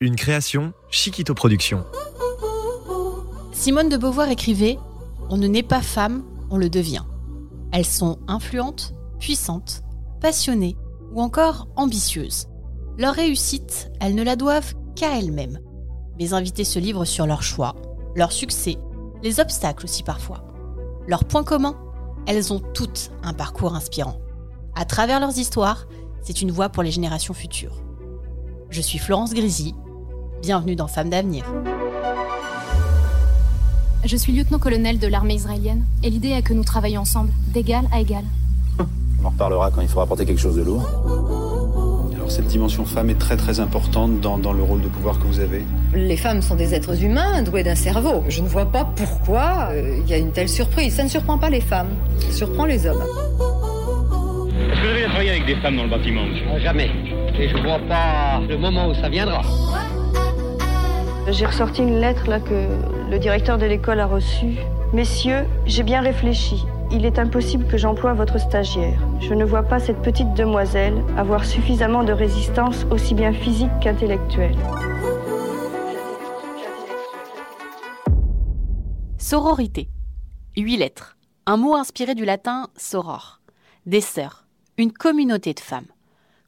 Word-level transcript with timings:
Une 0.00 0.14
création 0.14 0.74
Chiquito 0.90 1.34
Productions. 1.34 1.84
Simone 3.50 3.88
de 3.88 3.96
Beauvoir 3.96 4.28
écrivait 4.28 4.78
«On 5.28 5.36
ne 5.36 5.48
naît 5.48 5.64
pas 5.64 5.82
femme, 5.82 6.22
on 6.50 6.56
le 6.56 6.70
devient». 6.70 7.02
Elles 7.72 7.84
sont 7.84 8.20
influentes, 8.28 8.94
puissantes, 9.18 9.82
passionnées 10.20 10.76
ou 11.12 11.20
encore 11.20 11.66
ambitieuses. 11.74 12.46
Leur 12.96 13.12
réussite, 13.12 13.90
elles 13.98 14.14
ne 14.14 14.22
la 14.22 14.36
doivent 14.36 14.72
qu'à 14.94 15.18
elles-mêmes. 15.18 15.58
Mes 16.20 16.32
invités 16.32 16.62
se 16.62 16.78
livrent 16.78 17.04
sur 17.04 17.26
leurs 17.26 17.42
choix, 17.42 17.74
leurs 18.14 18.30
succès, 18.30 18.78
les 19.24 19.40
obstacles 19.40 19.84
aussi 19.84 20.04
parfois. 20.04 20.44
Leur 21.08 21.24
point 21.24 21.42
commun, 21.42 21.76
elles 22.28 22.52
ont 22.52 22.60
toutes 22.72 23.10
un 23.24 23.34
parcours 23.34 23.74
inspirant. 23.74 24.20
À 24.76 24.84
travers 24.84 25.18
leurs 25.18 25.38
histoires, 25.38 25.88
c'est 26.22 26.40
une 26.40 26.52
voix 26.52 26.68
pour 26.68 26.84
les 26.84 26.92
générations 26.92 27.34
futures. 27.34 27.82
Je 28.70 28.80
suis 28.80 28.98
Florence 28.98 29.34
Grisy. 29.34 29.74
Bienvenue 30.42 30.76
dans 30.76 30.86
Femmes 30.86 31.10
d'avenir. 31.10 31.44
Je 34.04 34.16
suis 34.16 34.32
lieutenant-colonel 34.32 34.98
de 34.98 35.06
l'armée 35.08 35.34
israélienne 35.34 35.84
et 36.02 36.10
l'idée 36.10 36.28
est 36.28 36.42
que 36.42 36.54
nous 36.54 36.64
travaillions 36.64 37.00
ensemble, 37.02 37.30
d'égal 37.52 37.84
à 37.92 38.00
égal. 38.00 38.22
On 39.22 39.26
en 39.26 39.30
reparlera 39.30 39.70
quand 39.70 39.80
il 39.80 39.88
faudra 39.88 40.04
apporter 40.04 40.24
quelque 40.24 40.40
chose 40.40 40.56
de 40.56 40.62
lourd. 40.62 40.88
Alors 42.14 42.30
cette 42.30 42.46
dimension 42.46 42.84
femme 42.84 43.10
est 43.10 43.18
très 43.18 43.36
très 43.36 43.58
importante 43.58 44.20
dans, 44.20 44.38
dans 44.38 44.52
le 44.52 44.62
rôle 44.62 44.80
de 44.80 44.88
pouvoir 44.88 45.18
que 45.18 45.24
vous 45.24 45.40
avez. 45.40 45.64
Les 45.94 46.16
femmes 46.16 46.40
sont 46.40 46.54
des 46.54 46.74
êtres 46.74 47.02
humains 47.02 47.42
doués 47.42 47.64
d'un 47.64 47.74
cerveau. 47.74 48.22
Je 48.28 48.40
ne 48.40 48.48
vois 48.48 48.66
pas 48.66 48.84
pourquoi 48.84 49.70
euh, 49.72 49.98
il 50.02 50.08
y 50.08 50.14
a 50.14 50.18
une 50.18 50.30
telle 50.30 50.48
surprise. 50.48 50.94
Ça 50.94 51.04
ne 51.04 51.08
surprend 51.08 51.38
pas 51.38 51.50
les 51.50 51.60
femmes, 51.60 51.90
ça 52.20 52.32
surprend 52.32 52.64
les 52.64 52.86
hommes. 52.86 53.02
Est-ce 53.02 54.80
que 54.80 54.86
vous 54.86 54.92
avez 54.92 55.04
travaillé 55.06 55.30
avec 55.30 55.46
des 55.46 55.56
femmes 55.56 55.76
dans 55.76 55.84
le 55.84 55.90
bâtiment, 55.90 56.22
monsieur? 56.24 56.46
Jamais. 56.62 56.90
Et 57.38 57.48
je 57.48 57.56
vois 57.56 57.78
pas 57.88 58.40
le 58.48 58.56
moment 58.56 58.88
où 58.88 58.94
ça 58.94 59.08
viendra. 59.08 59.42
J'ai 61.30 61.44
ressorti 61.44 61.82
une 61.82 62.00
lettre 62.00 62.26
là 62.26 62.40
que 62.40 63.10
le 63.10 63.18
directeur 63.18 63.58
de 63.58 63.66
l'école 63.66 64.00
a 64.00 64.06
reçue. 64.06 64.56
Messieurs, 64.94 65.44
j'ai 65.66 65.82
bien 65.82 66.00
réfléchi. 66.00 66.64
Il 66.90 67.04
est 67.04 67.18
impossible 67.18 67.66
que 67.66 67.76
j'emploie 67.76 68.14
votre 68.14 68.40
stagiaire. 68.40 68.98
Je 69.20 69.34
ne 69.34 69.44
vois 69.44 69.62
pas 69.62 69.78
cette 69.78 70.00
petite 70.00 70.32
demoiselle 70.32 70.94
avoir 71.18 71.44
suffisamment 71.44 72.02
de 72.02 72.12
résistance 72.12 72.86
aussi 72.90 73.14
bien 73.14 73.34
physique 73.34 73.70
qu'intellectuelle. 73.82 74.56
Sororité. 79.18 79.90
Huit 80.56 80.78
lettres. 80.78 81.18
Un 81.44 81.58
mot 81.58 81.74
inspiré 81.74 82.14
du 82.14 82.24
latin 82.24 82.68
soror. 82.74 83.42
Des 83.84 84.00
sœurs. 84.00 84.46
Une 84.78 84.92
communauté 84.92 85.52
de 85.52 85.60
femmes. 85.60 85.88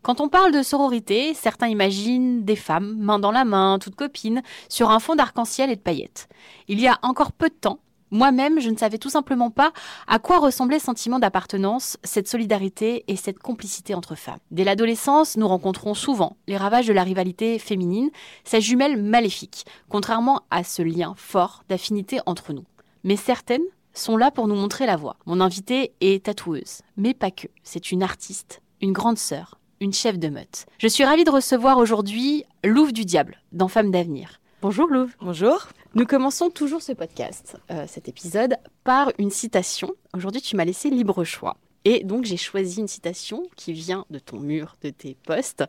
Quand 0.02 0.20
on 0.20 0.28
parle 0.28 0.52
de 0.52 0.62
sororité, 0.62 1.34
certains 1.34 1.68
imaginent 1.68 2.44
des 2.44 2.56
femmes, 2.56 2.96
main 2.98 3.18
dans 3.18 3.32
la 3.32 3.44
main, 3.44 3.78
toutes 3.78 3.96
copines, 3.96 4.42
sur 4.68 4.90
un 4.90 4.98
fond 4.98 5.14
d'arc-en-ciel 5.14 5.70
et 5.70 5.76
de 5.76 5.80
paillettes. 5.80 6.28
Il 6.68 6.80
y 6.80 6.88
a 6.88 6.98
encore 7.02 7.32
peu 7.32 7.48
de 7.48 7.54
temps, 7.54 7.80
moi-même, 8.12 8.58
je 8.58 8.70
ne 8.70 8.76
savais 8.76 8.98
tout 8.98 9.08
simplement 9.08 9.50
pas 9.50 9.72
à 10.08 10.18
quoi 10.18 10.38
ressemblait 10.38 10.80
ce 10.80 10.86
sentiment 10.86 11.20
d'appartenance, 11.20 11.96
cette 12.02 12.26
solidarité 12.26 13.04
et 13.06 13.14
cette 13.14 13.38
complicité 13.38 13.94
entre 13.94 14.16
femmes. 14.16 14.40
Dès 14.50 14.64
l'adolescence, 14.64 15.36
nous 15.36 15.46
rencontrons 15.46 15.94
souvent 15.94 16.36
les 16.48 16.56
ravages 16.56 16.88
de 16.88 16.92
la 16.92 17.04
rivalité 17.04 17.60
féminine, 17.60 18.10
sa 18.42 18.58
jumelle 18.58 19.00
maléfique, 19.00 19.64
contrairement 19.88 20.42
à 20.50 20.64
ce 20.64 20.82
lien 20.82 21.14
fort 21.16 21.62
d'affinité 21.68 22.18
entre 22.26 22.52
nous. 22.52 22.64
Mais 23.04 23.16
certaines 23.16 23.62
sont 23.94 24.16
là 24.16 24.32
pour 24.32 24.48
nous 24.48 24.56
montrer 24.56 24.86
la 24.86 24.96
voie. 24.96 25.16
Mon 25.26 25.40
invitée 25.40 25.92
est 26.00 26.24
tatoueuse, 26.24 26.82
mais 26.96 27.14
pas 27.14 27.30
que. 27.30 27.46
C'est 27.62 27.92
une 27.92 28.02
artiste, 28.02 28.60
une 28.80 28.92
grande 28.92 29.18
sœur, 29.18 29.59
une 29.80 29.92
chef 29.94 30.18
de 30.18 30.28
meute. 30.28 30.66
Je 30.78 30.86
suis 30.86 31.04
ravie 31.04 31.24
de 31.24 31.30
recevoir 31.30 31.78
aujourd'hui 31.78 32.44
Louve 32.64 32.92
du 32.92 33.04
Diable 33.04 33.40
dans 33.52 33.68
Femmes 33.68 33.90
d'avenir. 33.90 34.40
Bonjour 34.60 34.86
Louve. 34.88 35.14
Bonjour. 35.20 35.68
Nous 35.94 36.04
commençons 36.04 36.50
toujours 36.50 36.82
ce 36.82 36.92
podcast, 36.92 37.56
euh, 37.70 37.86
cet 37.88 38.06
épisode, 38.06 38.56
par 38.84 39.10
une 39.18 39.30
citation. 39.30 39.90
Aujourd'hui, 40.14 40.42
tu 40.42 40.54
m'as 40.54 40.66
laissé 40.66 40.90
libre 40.90 41.24
choix. 41.24 41.56
Et 41.86 42.04
donc, 42.04 42.26
j'ai 42.26 42.36
choisi 42.36 42.80
une 42.80 42.88
citation 42.88 43.42
qui 43.56 43.72
vient 43.72 44.04
de 44.10 44.18
ton 44.18 44.38
mur, 44.38 44.76
de 44.82 44.90
tes 44.90 45.16
postes. 45.26 45.64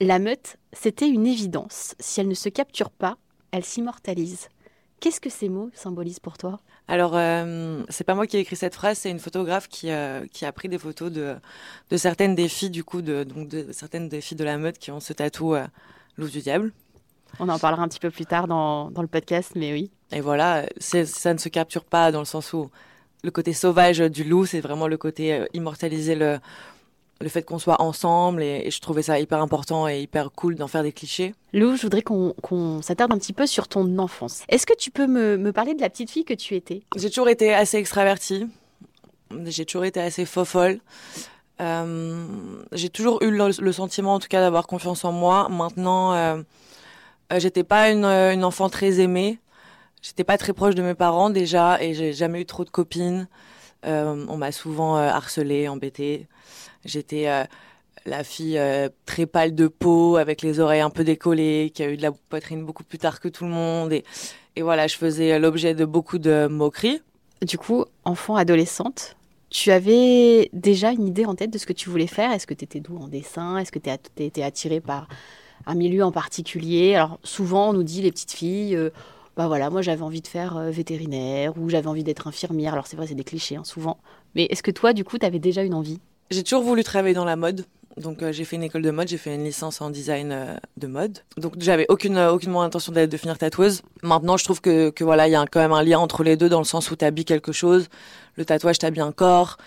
La 0.00 0.18
meute, 0.18 0.56
c'était 0.72 1.08
une 1.08 1.26
évidence. 1.26 1.94
Si 2.00 2.20
elle 2.20 2.28
ne 2.28 2.34
se 2.34 2.48
capture 2.48 2.90
pas, 2.90 3.18
elle 3.50 3.64
s'immortalise. 3.64 4.48
Qu'est-ce 5.02 5.20
que 5.20 5.30
ces 5.30 5.48
mots 5.48 5.68
symbolisent 5.74 6.20
pour 6.20 6.38
toi? 6.38 6.60
Alors, 6.86 7.16
euh, 7.16 7.82
c'est 7.88 8.04
pas 8.04 8.14
moi 8.14 8.28
qui 8.28 8.36
ai 8.36 8.40
écrit 8.40 8.54
cette 8.54 8.76
phrase, 8.76 8.98
c'est 8.98 9.10
une 9.10 9.18
photographe 9.18 9.66
qui, 9.66 9.90
euh, 9.90 10.24
qui 10.32 10.44
a 10.44 10.52
pris 10.52 10.68
des 10.68 10.78
photos 10.78 11.10
de, 11.10 11.34
de 11.90 11.96
certaines 11.96 12.36
des 12.36 12.46
filles, 12.46 12.70
du 12.70 12.84
coup, 12.84 13.02
de, 13.02 13.24
donc 13.24 13.48
de 13.48 13.72
certaines 13.72 14.08
des 14.08 14.20
filles 14.20 14.36
de 14.36 14.44
la 14.44 14.58
meute 14.58 14.78
qui 14.78 14.92
ont 14.92 15.00
ce 15.00 15.12
tatou 15.12 15.56
euh, 15.56 15.66
loup 16.16 16.28
du 16.28 16.38
diable. 16.38 16.72
On 17.40 17.48
en 17.48 17.58
parlera 17.58 17.82
un 17.82 17.88
petit 17.88 17.98
peu 17.98 18.12
plus 18.12 18.26
tard 18.26 18.46
dans, 18.46 18.92
dans 18.92 19.02
le 19.02 19.08
podcast, 19.08 19.54
mais 19.56 19.72
oui. 19.72 19.90
Et 20.12 20.20
voilà, 20.20 20.66
ça 20.78 21.32
ne 21.32 21.38
se 21.38 21.48
capture 21.48 21.84
pas 21.84 22.12
dans 22.12 22.20
le 22.20 22.24
sens 22.24 22.52
où 22.52 22.70
le 23.24 23.32
côté 23.32 23.54
sauvage 23.54 23.98
du 23.98 24.22
loup, 24.22 24.46
c'est 24.46 24.60
vraiment 24.60 24.86
le 24.86 24.98
côté 24.98 25.32
euh, 25.32 25.46
immortaliser 25.52 26.14
le, 26.14 26.38
le 27.22 27.28
fait 27.28 27.42
qu'on 27.42 27.58
soit 27.58 27.80
ensemble 27.80 28.42
et, 28.42 28.62
et, 28.66 28.70
je 28.70 28.80
trouvais 28.80 29.02
ça 29.02 29.18
hyper 29.18 29.40
important 29.40 29.88
et 29.88 30.00
hyper 30.00 30.32
cool 30.32 30.56
d'en 30.56 30.66
faire 30.66 30.82
des 30.82 30.92
clichés. 30.92 31.34
Lou, 31.52 31.76
je 31.76 31.82
voudrais 31.82 32.02
qu'on 32.02 32.34
qu 32.42 32.82
s'attarde 32.82 33.12
un 33.12 33.18
petit 33.18 33.32
peu 33.32 33.46
sur 33.46 33.68
ton 33.68 33.98
enfance. 33.98 34.42
Est-ce 34.48 34.66
que 34.66 34.76
tu 34.76 34.90
peux 34.90 35.06
me, 35.06 35.36
me, 35.36 35.52
parler 35.52 35.74
de 35.74 35.80
la 35.80 35.88
petite 35.88 36.10
fille 36.10 36.24
que 36.24 36.34
tu 36.34 36.54
étais? 36.54 36.82
J'ai 36.96 37.08
toujours 37.08 37.28
été 37.28 37.54
assez 37.54 37.78
extravertie, 37.78 38.46
j'ai 39.44 39.64
toujours 39.64 39.84
été 39.84 40.00
assez 40.00 40.24
fofolle. 40.24 40.80
Euh, 41.60 42.26
j'ai 42.72 42.88
toujours 42.88 43.22
eu 43.22 43.30
le, 43.30 43.50
le, 43.60 43.72
sentiment 43.72 44.14
en 44.14 44.18
tout 44.18 44.28
cas 44.28 44.40
d'avoir 44.40 44.66
confiance 44.66 45.04
en 45.04 45.12
moi. 45.12 45.48
Maintenant, 45.48 46.12
euh, 46.14 46.42
j'étais 47.36 47.62
pas 47.62 47.90
une, 47.90 48.04
une, 48.04 48.44
enfant 48.44 48.68
très 48.68 49.00
aimée. 49.00 49.38
J'étais 50.00 50.24
pas 50.24 50.38
très 50.38 50.52
proche 50.52 50.74
de 50.74 50.82
mes 50.82 50.94
parents 50.94 51.30
déjà 51.30 51.80
et 51.80 51.94
j'ai 51.94 52.12
jamais 52.12 52.40
eu 52.40 52.46
trop 52.46 52.64
de 52.64 52.70
copines. 52.70 53.28
Euh, 53.84 54.26
on 54.28 54.36
m'a 54.36 54.50
souvent 54.50 54.96
harcelée, 54.96 55.68
embêtée. 55.68 56.26
J'étais 56.84 57.28
euh, 57.28 57.44
la 58.06 58.24
fille 58.24 58.58
euh, 58.58 58.88
très 59.06 59.26
pâle 59.26 59.54
de 59.54 59.68
peau, 59.68 60.16
avec 60.16 60.42
les 60.42 60.60
oreilles 60.60 60.80
un 60.80 60.90
peu 60.90 61.04
décollées, 61.04 61.70
qui 61.74 61.82
a 61.82 61.90
eu 61.90 61.96
de 61.96 62.02
la 62.02 62.12
poitrine 62.12 62.64
beaucoup 62.64 62.84
plus 62.84 62.98
tard 62.98 63.20
que 63.20 63.28
tout 63.28 63.44
le 63.44 63.50
monde. 63.50 63.92
Et, 63.92 64.04
voilà, 64.60 64.86
je 64.86 64.96
faisais 64.96 65.38
l'objet 65.38 65.74
de 65.74 65.84
beaucoup 65.84 66.18
de 66.18 66.46
moqueries. 66.46 67.00
Du 67.42 67.58
coup, 67.58 67.84
enfant, 68.04 68.36
adolescente, 68.36 69.16
tu 69.50 69.70
avais 69.70 70.50
déjà 70.52 70.90
une 70.90 71.06
idée 71.06 71.24
en 71.24 71.34
tête 71.34 71.50
de 71.50 71.58
ce 71.58 71.66
que 71.66 71.72
tu 71.72 71.90
voulais 71.90 72.06
faire? 72.06 72.32
Est-ce 72.32 72.46
que 72.46 72.54
tu 72.54 72.64
étais 72.64 72.80
doux 72.80 72.98
en 72.98 73.08
dessin? 73.08 73.58
Est-ce 73.58 73.72
que 73.72 73.78
tu 73.78 73.90
étais 74.22 74.42
attirée 74.42 74.80
par 74.80 75.08
un 75.66 75.74
milieu 75.74 76.04
en 76.04 76.12
particulier? 76.12 76.94
Alors, 76.94 77.18
souvent, 77.22 77.70
on 77.70 77.72
nous 77.72 77.82
dit, 77.84 78.02
les 78.02 78.10
petites 78.10 78.32
filles... 78.32 78.76
Euh, 78.76 78.90
bah 79.36 79.46
voilà, 79.46 79.70
moi 79.70 79.80
j'avais 79.80 80.02
envie 80.02 80.20
de 80.20 80.26
faire 80.26 80.58
euh, 80.58 80.70
vétérinaire 80.70 81.56
ou 81.56 81.70
j'avais 81.70 81.86
envie 81.86 82.04
d'être 82.04 82.26
infirmière. 82.26 82.74
Alors 82.74 82.86
c'est 82.86 82.96
vrai, 82.96 83.06
c'est 83.06 83.14
des 83.14 83.24
clichés 83.24 83.56
hein, 83.56 83.64
souvent. 83.64 83.98
Mais 84.34 84.44
est-ce 84.50 84.62
que 84.62 84.70
toi, 84.70 84.92
du 84.92 85.04
coup, 85.04 85.16
tu 85.16 85.24
avais 85.24 85.38
déjà 85.38 85.62
une 85.62 85.74
envie? 85.74 86.00
J'ai 86.32 86.42
toujours 86.42 86.62
voulu 86.62 86.82
travailler 86.82 87.14
dans 87.14 87.24
la 87.24 87.36
mode. 87.36 87.64
Donc 87.96 88.22
euh, 88.22 88.32
j'ai 88.32 88.44
fait 88.44 88.56
une 88.56 88.62
école 88.62 88.82
de 88.82 88.90
mode, 88.90 89.08
j'ai 89.08 89.18
fait 89.18 89.34
une 89.34 89.44
licence 89.44 89.80
en 89.80 89.90
design 89.90 90.30
euh, 90.32 90.54
de 90.76 90.86
mode. 90.86 91.18
Donc 91.36 91.54
j'avais 91.58 91.86
aucune 91.88 92.16
euh, 92.16 92.60
intention 92.60 92.92
de 92.92 93.16
finir 93.16 93.38
tatoueuse. 93.38 93.82
Maintenant, 94.02 94.36
je 94.36 94.44
trouve 94.44 94.60
que, 94.60 94.90
que 94.90 95.04
voilà, 95.04 95.28
il 95.28 95.32
y 95.32 95.34
a 95.34 95.44
quand 95.46 95.60
même 95.60 95.72
un 95.72 95.82
lien 95.82 95.98
entre 95.98 96.22
les 96.22 96.36
deux 96.36 96.48
dans 96.48 96.58
le 96.58 96.64
sens 96.64 96.90
où 96.90 96.96
tu 96.96 97.04
habilles 97.04 97.24
quelque 97.24 97.52
chose. 97.52 97.88
Le 98.36 98.46
tatouage 98.46 98.78
t'habille 98.78 99.02
un 99.02 99.12
corps. 99.12 99.58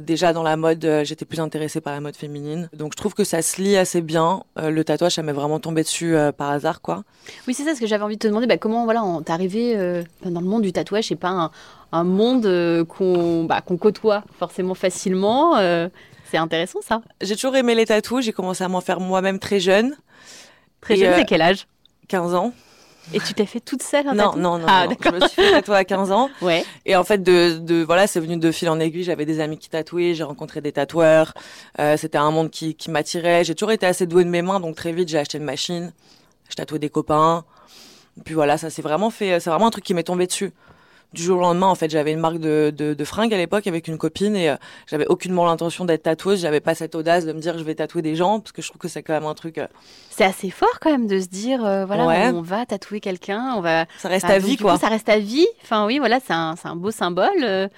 Déjà 0.00 0.34
dans 0.34 0.42
la 0.42 0.58
mode, 0.58 0.86
j'étais 1.04 1.24
plus 1.24 1.40
intéressée 1.40 1.80
par 1.80 1.94
la 1.94 2.00
mode 2.00 2.16
féminine. 2.16 2.68
Donc 2.74 2.92
je 2.92 2.98
trouve 2.98 3.14
que 3.14 3.24
ça 3.24 3.40
se 3.40 3.62
lie 3.62 3.78
assez 3.78 4.02
bien. 4.02 4.42
le 4.56 4.84
tatouage, 4.84 5.14
ça 5.14 5.22
m'est 5.22 5.32
vraiment 5.32 5.58
tombé 5.58 5.82
dessus 5.82 6.14
par 6.36 6.50
hasard, 6.50 6.82
quoi. 6.82 7.02
Oui, 7.48 7.54
c'est 7.54 7.64
ça 7.64 7.74
ce 7.74 7.80
que 7.80 7.86
j'avais 7.86 8.04
envie 8.04 8.16
de 8.16 8.20
te 8.20 8.26
demander. 8.26 8.46
Bah, 8.46 8.58
comment 8.58 8.84
voilà, 8.84 9.02
t'es 9.24 9.32
arrivé 9.32 10.04
dans 10.22 10.40
le 10.42 10.46
monde 10.46 10.62
du 10.62 10.72
tatouage 10.72 11.04
C'est 11.08 11.16
pas 11.16 11.30
un, 11.30 11.50
un 11.92 12.04
monde 12.04 12.46
bah, 13.48 13.62
qu'on 13.62 13.78
côtoie 13.78 14.22
forcément 14.38 14.74
facilement. 14.74 15.54
C'est 16.34 16.38
intéressant 16.40 16.80
ça. 16.82 17.00
J'ai 17.20 17.36
toujours 17.36 17.54
aimé 17.54 17.76
les 17.76 17.86
tatous. 17.86 18.24
J'ai 18.24 18.32
commencé 18.32 18.64
à 18.64 18.68
m'en 18.68 18.80
faire 18.80 18.98
moi-même 18.98 19.38
très 19.38 19.60
jeune. 19.60 19.94
Très 20.80 20.96
jeune, 20.96 21.12
euh, 21.12 21.16
c'est 21.18 21.24
quel 21.26 21.40
âge? 21.40 21.68
15 22.08 22.34
ans. 22.34 22.52
Et 23.12 23.20
tu 23.20 23.34
t'es 23.34 23.46
fait 23.46 23.60
toute 23.60 23.84
seule 23.84 24.08
un 24.08 24.14
non, 24.14 24.24
tatou? 24.30 24.38
non, 24.40 24.58
non, 24.58 24.64
Ah, 24.68 24.88
non. 24.88 24.96
Je 25.00 25.10
me 25.10 25.20
suis 25.28 25.42
fait 25.42 25.52
tatouer 25.52 25.76
à 25.76 25.84
15 25.84 26.10
ans. 26.10 26.28
Ouais. 26.42 26.64
Et 26.86 26.96
en 26.96 27.04
fait, 27.04 27.22
de, 27.22 27.58
de 27.58 27.84
voilà, 27.84 28.08
c'est 28.08 28.18
venu 28.18 28.36
de 28.36 28.50
fil 28.50 28.68
en 28.68 28.80
aiguille. 28.80 29.04
J'avais 29.04 29.26
des 29.26 29.38
amis 29.38 29.58
qui 29.58 29.68
tatouaient, 29.70 30.14
j'ai 30.14 30.24
rencontré 30.24 30.60
des 30.60 30.72
tatoueurs. 30.72 31.34
Euh, 31.78 31.96
C'était 31.96 32.18
un 32.18 32.32
monde 32.32 32.50
qui, 32.50 32.74
qui 32.74 32.90
m'attirait. 32.90 33.44
J'ai 33.44 33.54
toujours 33.54 33.70
été 33.70 33.86
assez 33.86 34.08
douée 34.08 34.24
de 34.24 34.30
mes 34.30 34.42
mains, 34.42 34.58
donc 34.58 34.74
très 34.74 34.90
vite 34.92 35.08
j'ai 35.08 35.18
acheté 35.18 35.38
une 35.38 35.44
machine. 35.44 35.92
Je 36.48 36.56
tatouais 36.56 36.80
des 36.80 36.90
copains. 36.90 37.44
Et 38.18 38.22
puis 38.22 38.34
voilà, 38.34 38.58
ça 38.58 38.70
s'est 38.70 38.82
vraiment 38.82 39.10
fait. 39.10 39.38
C'est 39.38 39.50
vraiment 39.50 39.68
un 39.68 39.70
truc 39.70 39.84
qui 39.84 39.94
m'est 39.94 40.02
tombé 40.02 40.26
dessus. 40.26 40.52
Du 41.14 41.22
jour 41.22 41.38
au 41.38 41.40
lendemain, 41.42 41.68
en 41.68 41.74
fait, 41.76 41.88
j'avais 41.90 42.10
une 42.12 42.18
marque 42.18 42.38
de, 42.38 42.72
de, 42.76 42.92
de 42.92 43.04
fringues 43.04 43.32
à 43.32 43.36
l'époque 43.36 43.66
avec 43.68 43.86
une 43.88 43.96
copine 43.98 44.34
et 44.34 44.50
euh, 44.50 44.56
j'avais 44.88 45.06
aucunement 45.06 45.46
l'intention 45.46 45.84
d'être 45.84 46.02
tatoueuse. 46.02 46.40
J'avais 46.40 46.60
pas 46.60 46.74
cette 46.74 46.94
audace 46.96 47.24
de 47.24 47.32
me 47.32 47.38
dire 47.40 47.56
je 47.56 47.62
vais 47.62 47.76
tatouer 47.76 48.02
des 48.02 48.16
gens 48.16 48.40
parce 48.40 48.50
que 48.52 48.60
je 48.62 48.68
trouve 48.68 48.80
que 48.80 48.88
c'est 48.88 49.02
quand 49.04 49.12
même 49.14 49.24
un 49.24 49.34
truc. 49.34 49.58
euh, 49.58 49.66
C'est 50.10 50.24
assez 50.24 50.50
fort 50.50 50.80
quand 50.80 50.90
même 50.90 51.06
de 51.06 51.20
se 51.20 51.28
dire, 51.28 51.64
euh, 51.64 51.86
voilà, 51.86 52.06
Ouais. 52.06 52.30
on 52.34 52.42
va 52.42 52.66
tatouer 52.66 52.98
quelqu'un, 53.00 53.54
on 53.56 53.60
va. 53.60 53.86
ça 53.98 54.08
reste 54.08 54.24
Enfin, 54.24 54.34
à 54.34 54.40
donc, 54.40 54.48
vie, 54.48 54.56
quoi. 54.56 54.72
coup, 54.74 54.80
ça 54.80 54.88
reste 54.88 55.08
à 55.08 55.18
vie. 55.20 55.46
Enfin, 55.62 55.86
oui, 55.86 55.98
voilà, 55.98 56.18
c'est 56.18 56.32
un, 56.34 56.56
c'est 56.60 56.68
un 56.68 56.76
beau 56.76 56.90
symbole. 56.90 57.28
euh, 57.44 57.68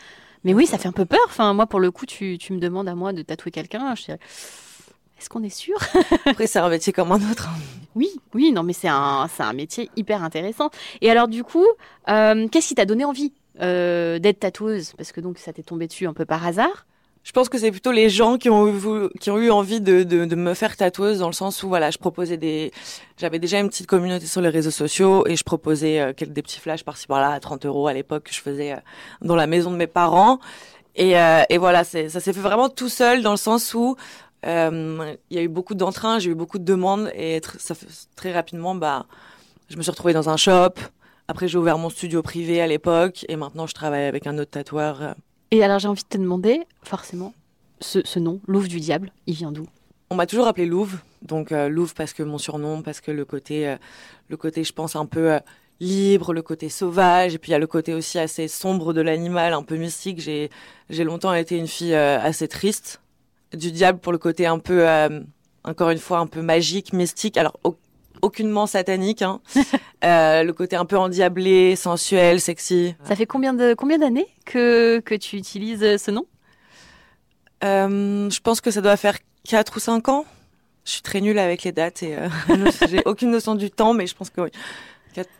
Mais 0.44 0.54
oui, 0.54 0.66
ça 0.66 0.78
fait 0.78 0.88
un 0.88 0.92
peu 0.92 1.04
peur. 1.04 1.20
Enfin, 1.26 1.52
moi, 1.52 1.66
pour 1.66 1.80
le 1.80 1.90
coup, 1.90 2.06
tu, 2.06 2.38
tu 2.38 2.54
me 2.54 2.58
demandes 2.58 2.88
à 2.88 2.94
moi 2.94 3.12
de 3.12 3.20
tatouer 3.20 3.50
quelqu'un. 3.50 3.94
Je 3.96 4.12
est-ce 5.18 5.28
qu'on 5.28 5.42
est 5.42 5.48
sûr? 5.48 5.76
Après, 6.26 6.46
c'est 6.46 6.58
un 6.58 6.68
métier 6.68 6.92
comme 6.92 7.10
un 7.12 7.30
autre. 7.30 7.48
Oui, 7.94 8.10
oui, 8.34 8.52
non, 8.52 8.62
mais 8.62 8.74
c'est 8.74 8.88
un, 8.88 9.28
c'est 9.34 9.42
un 9.42 9.54
métier 9.54 9.88
hyper 9.96 10.22
intéressant. 10.22 10.70
Et 11.00 11.10
alors, 11.10 11.28
du 11.28 11.42
coup, 11.42 11.66
euh, 12.08 12.48
qu'est-ce 12.48 12.68
qui 12.68 12.74
t'a 12.74 12.84
donné 12.84 13.04
envie 13.04 13.32
euh, 13.62 14.18
d'être 14.18 14.40
tatoueuse? 14.40 14.92
Parce 14.98 15.12
que 15.12 15.20
donc, 15.20 15.38
ça 15.38 15.52
t'est 15.52 15.62
tombé 15.62 15.86
dessus 15.86 16.06
un 16.06 16.12
peu 16.12 16.26
par 16.26 16.46
hasard. 16.46 16.86
Je 17.24 17.32
pense 17.32 17.48
que 17.48 17.58
c'est 17.58 17.72
plutôt 17.72 17.90
les 17.90 18.08
gens 18.08 18.36
qui 18.36 18.50
ont 18.50 18.68
eu, 18.68 19.08
qui 19.18 19.30
ont 19.30 19.38
eu 19.38 19.50
envie 19.50 19.80
de, 19.80 20.04
de, 20.04 20.26
de 20.26 20.36
me 20.36 20.54
faire 20.54 20.76
tatoueuse 20.76 21.18
dans 21.18 21.26
le 21.26 21.32
sens 21.32 21.62
où 21.64 21.68
voilà, 21.68 21.90
je 21.90 21.98
proposais 21.98 22.36
des, 22.36 22.70
j'avais 23.16 23.40
déjà 23.40 23.58
une 23.58 23.68
petite 23.68 23.88
communauté 23.88 24.26
sur 24.26 24.40
les 24.42 24.48
réseaux 24.48 24.70
sociaux 24.70 25.26
et 25.26 25.34
je 25.34 25.42
proposais 25.42 25.98
euh, 25.98 26.12
quelques 26.12 26.34
des 26.34 26.42
petits 26.42 26.60
flashs 26.60 26.84
par-ci 26.84 27.08
par-là 27.08 27.30
à 27.32 27.40
30 27.40 27.66
euros 27.66 27.88
à 27.88 27.92
l'époque 27.94 28.24
que 28.24 28.32
je 28.32 28.40
faisais 28.40 28.76
dans 29.22 29.34
la 29.34 29.48
maison 29.48 29.72
de 29.72 29.76
mes 29.76 29.88
parents. 29.88 30.38
Et, 30.94 31.18
euh, 31.18 31.42
et 31.50 31.58
voilà, 31.58 31.82
ça 31.82 32.08
s'est 32.08 32.32
fait 32.32 32.40
vraiment 32.40 32.68
tout 32.68 32.88
seul 32.88 33.22
dans 33.22 33.32
le 33.32 33.36
sens 33.36 33.74
où 33.74 33.96
il 34.46 35.36
y 35.36 35.38
a 35.38 35.42
eu 35.42 35.48
beaucoup 35.48 35.74
d'entrain, 35.74 36.18
j'ai 36.18 36.30
eu 36.30 36.34
beaucoup 36.34 36.58
de 36.58 36.64
demandes 36.64 37.10
et 37.14 37.40
tr- 37.40 37.58
ça 37.58 37.74
fait, 37.74 37.86
très 38.14 38.32
rapidement, 38.32 38.74
bah, 38.74 39.06
je 39.68 39.76
me 39.76 39.82
suis 39.82 39.90
retrouvée 39.90 40.12
dans 40.14 40.28
un 40.28 40.36
shop. 40.36 40.74
Après, 41.28 41.48
j'ai 41.48 41.58
ouvert 41.58 41.76
mon 41.78 41.90
studio 41.90 42.22
privé 42.22 42.60
à 42.60 42.66
l'époque 42.68 43.24
et 43.28 43.34
maintenant 43.36 43.66
je 43.66 43.74
travaille 43.74 44.04
avec 44.04 44.26
un 44.28 44.38
autre 44.38 44.52
tatoueur. 44.52 45.02
euh, 45.02 45.12
Et 45.50 45.64
alors, 45.64 45.80
j'ai 45.80 45.88
envie 45.88 46.04
de 46.04 46.08
te 46.08 46.18
demander, 46.18 46.60
forcément, 46.84 47.34
ce, 47.80 47.98
ce 48.04 48.18
nom, 48.20 48.40
Louvre 48.46 48.68
du 48.68 48.78
Diable, 48.78 49.10
il 49.26 49.34
vient 49.34 49.50
d'où? 49.50 49.66
On 50.10 50.14
m'a 50.14 50.26
toujours 50.26 50.46
appelé 50.46 50.66
Louve, 50.66 50.98
donc 51.22 51.50
euh, 51.50 51.68
Louve 51.68 51.94
parce 51.94 52.12
que 52.12 52.22
mon 52.22 52.38
surnom, 52.38 52.82
parce 52.82 53.00
que 53.00 53.10
le 53.10 53.24
côté, 53.24 53.68
euh, 53.68 53.76
le 54.28 54.36
côté, 54.36 54.62
je 54.62 54.72
pense 54.72 54.94
un 54.94 55.04
peu 55.06 55.32
euh, 55.32 55.40
libre, 55.80 56.32
le 56.32 56.42
côté 56.42 56.68
sauvage, 56.68 57.34
et 57.34 57.38
puis 57.38 57.50
il 57.50 57.52
y 57.52 57.56
a 57.56 57.58
le 57.58 57.66
côté 57.66 57.92
aussi 57.92 58.20
assez 58.20 58.46
sombre 58.46 58.92
de 58.92 59.00
l'animal, 59.00 59.52
un 59.52 59.64
peu 59.64 59.74
mystique. 59.74 60.20
J'ai, 60.20 60.48
j'ai 60.90 61.02
longtemps 61.02 61.34
été 61.34 61.58
une 61.58 61.66
fille 61.66 61.92
euh, 61.94 62.20
assez 62.20 62.46
triste, 62.46 63.00
du 63.54 63.70
diable 63.72 63.98
pour 63.98 64.12
le 64.12 64.18
côté 64.18 64.46
un 64.46 64.58
peu, 64.58 64.88
euh, 64.88 65.20
encore 65.64 65.90
une 65.90 65.98
fois, 65.98 66.18
un 66.18 66.26
peu 66.26 66.42
magique, 66.42 66.92
mystique. 66.92 67.36
Alors 67.36 67.58
au- 67.64 67.76
aucunement 68.22 68.66
satanique, 68.66 69.22
hein. 69.22 69.40
Euh, 70.04 70.42
le 70.44 70.52
côté 70.52 70.76
un 70.76 70.84
peu 70.84 70.96
endiablé, 70.98 71.74
sensuel, 71.74 72.40
sexy. 72.40 72.94
Ça 73.04 73.16
fait 73.16 73.26
combien 73.26 73.54
de 73.54 73.74
combien 73.74 73.98
d'années 73.98 74.28
que, 74.44 75.00
que 75.00 75.14
tu 75.14 75.36
utilises 75.36 75.80
ce 75.96 76.10
nom? 76.10 76.26
Euh, 77.64 78.28
je 78.30 78.40
pense 78.40 78.60
que 78.60 78.70
ça 78.70 78.80
doit 78.80 78.96
faire 78.96 79.16
4 79.48 79.76
ou 79.76 79.80
5 79.80 80.08
ans. 80.08 80.24
Je 80.84 80.92
suis 80.92 81.02
très 81.02 81.20
nulle 81.20 81.38
avec 81.38 81.64
les 81.64 81.72
dates 81.72 82.02
et 82.02 82.16
j'ai 82.88 83.02
aucune 83.06 83.30
notion 83.30 83.54
du 83.54 83.70
temps, 83.70 83.94
mais 83.94 84.06
je 84.06 84.14
pense 84.14 84.30
que 84.30 84.42
oui. 84.42 84.50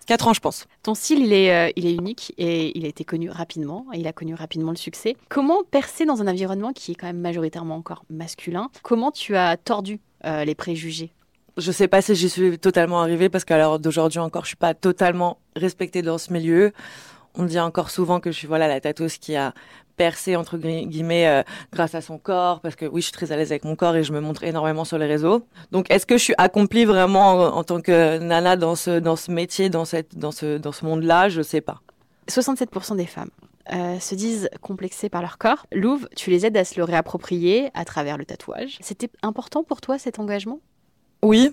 4, 0.07 0.29
ans, 0.29 0.33
je 0.33 0.41
pense. 0.41 0.67
Ton 0.83 0.95
style, 0.95 1.21
il 1.21 1.33
est, 1.33 1.53
euh, 1.53 1.73
il 1.77 1.87
est 1.87 1.95
unique 1.95 2.33
et 2.39 2.77
il 2.77 2.85
a 2.85 2.89
été 2.89 3.05
connu 3.05 3.31
rapidement. 3.31 3.87
et 3.93 3.99
Il 3.99 4.07
a 4.07 4.13
connu 4.13 4.35
rapidement 4.35 4.71
le 4.71 4.77
succès. 4.77 5.17
Comment 5.29 5.63
percer 5.65 6.05
dans 6.05 6.23
un 6.23 6.27
environnement 6.27 6.73
qui 6.73 6.93
est 6.93 6.95
quand 6.95 7.07
même 7.07 7.21
majoritairement 7.21 7.77
encore 7.77 8.05
masculin? 8.11 8.71
Comment 8.83 9.11
tu 9.11 9.37
as 9.37 9.57
tordu 9.57 10.01
euh, 10.25 10.45
les 10.45 10.55
préjugés? 10.55 11.13
Je 11.57 11.73
sais 11.73 11.89
pas 11.89 12.03
si 12.03 12.15
j'y 12.15 12.29
suis 12.29 12.59
totalement 12.59 13.01
arrivée 13.01 13.29
parce 13.31 13.45
qu'à 13.45 13.57
l'heure 13.57 13.79
d'aujourd'hui 13.79 14.19
encore, 14.19 14.43
je 14.43 14.49
suis 14.49 14.57
pas 14.57 14.75
totalement 14.75 15.39
respectée 15.57 16.03
dans 16.03 16.19
ce 16.19 16.33
milieu. 16.33 16.73
On 17.35 17.45
dit 17.45 17.59
encore 17.59 17.91
souvent 17.91 18.21
que 18.21 18.31
je 18.31 18.37
suis 18.37 18.47
voilà 18.47 18.69
la 18.69 18.81
tatoueuse 18.81 19.19
qui 19.19 19.37
a 19.37 19.55
percé 19.97 20.37
entre 20.37 20.57
gui- 20.59 20.87
guillemets 20.87 21.27
euh, 21.27 21.43
grâce 21.73 21.95
à 21.95 22.01
son 22.01 22.19
corps 22.19 22.61
parce 22.61 22.77
que 22.77 22.87
oui, 22.87 23.01
je 23.01 23.07
suis 23.07 23.13
très 23.13 23.33
à 23.33 23.37
l'aise 23.37 23.51
avec 23.53 23.65
mon 23.65 23.77
corps 23.77 23.97
et 23.97 24.05
je 24.05 24.13
me 24.13 24.21
montre 24.21 24.45
énormément 24.45 24.85
sur 24.85 24.99
les 24.99 25.07
réseaux. 25.07 25.47
Donc 25.73 25.91
est-ce 25.91 26.07
que 26.07 26.17
je 26.19 26.23
suis 26.23 26.35
accomplie 26.39 26.85
vraiment 26.85 27.31
en, 27.31 27.57
en 27.59 27.65
tant 27.65 27.81
que 27.81 28.19
nana 28.19 28.57
dans 28.57 28.77
ce 28.77 28.99
dans 28.99 29.17
ce 29.17 29.31
métier, 29.31 29.71
dans 29.71 29.85
cette 29.85 30.17
dans 30.17 30.33
ce 30.33 30.59
dans 30.59 30.73
ce 30.73 30.85
monde-là, 30.85 31.29
je 31.29 31.43
sais 31.43 31.61
pas. 31.61 31.81
67% 32.29 32.97
des 32.97 33.07
femmes 33.07 33.31
euh, 33.73 33.99
se 34.01 34.15
disent 34.15 34.49
complexées 34.61 35.09
par 35.09 35.23
leur 35.23 35.39
corps. 35.39 35.67
Louve, 35.73 36.09
tu 36.17 36.31
les 36.31 36.45
aides 36.47 36.57
à 36.57 36.65
se 36.65 36.77
le 36.77 36.85
réapproprier 36.85 37.71
à 37.75 37.85
travers 37.85 38.19
le 38.19 38.25
tatouage. 38.25 38.79
C'était 38.81 39.11
important 39.23 39.63
pour 39.63 39.81
toi 39.81 39.99
cet 39.99 40.19
engagement? 40.19 40.59
Oui, 41.23 41.51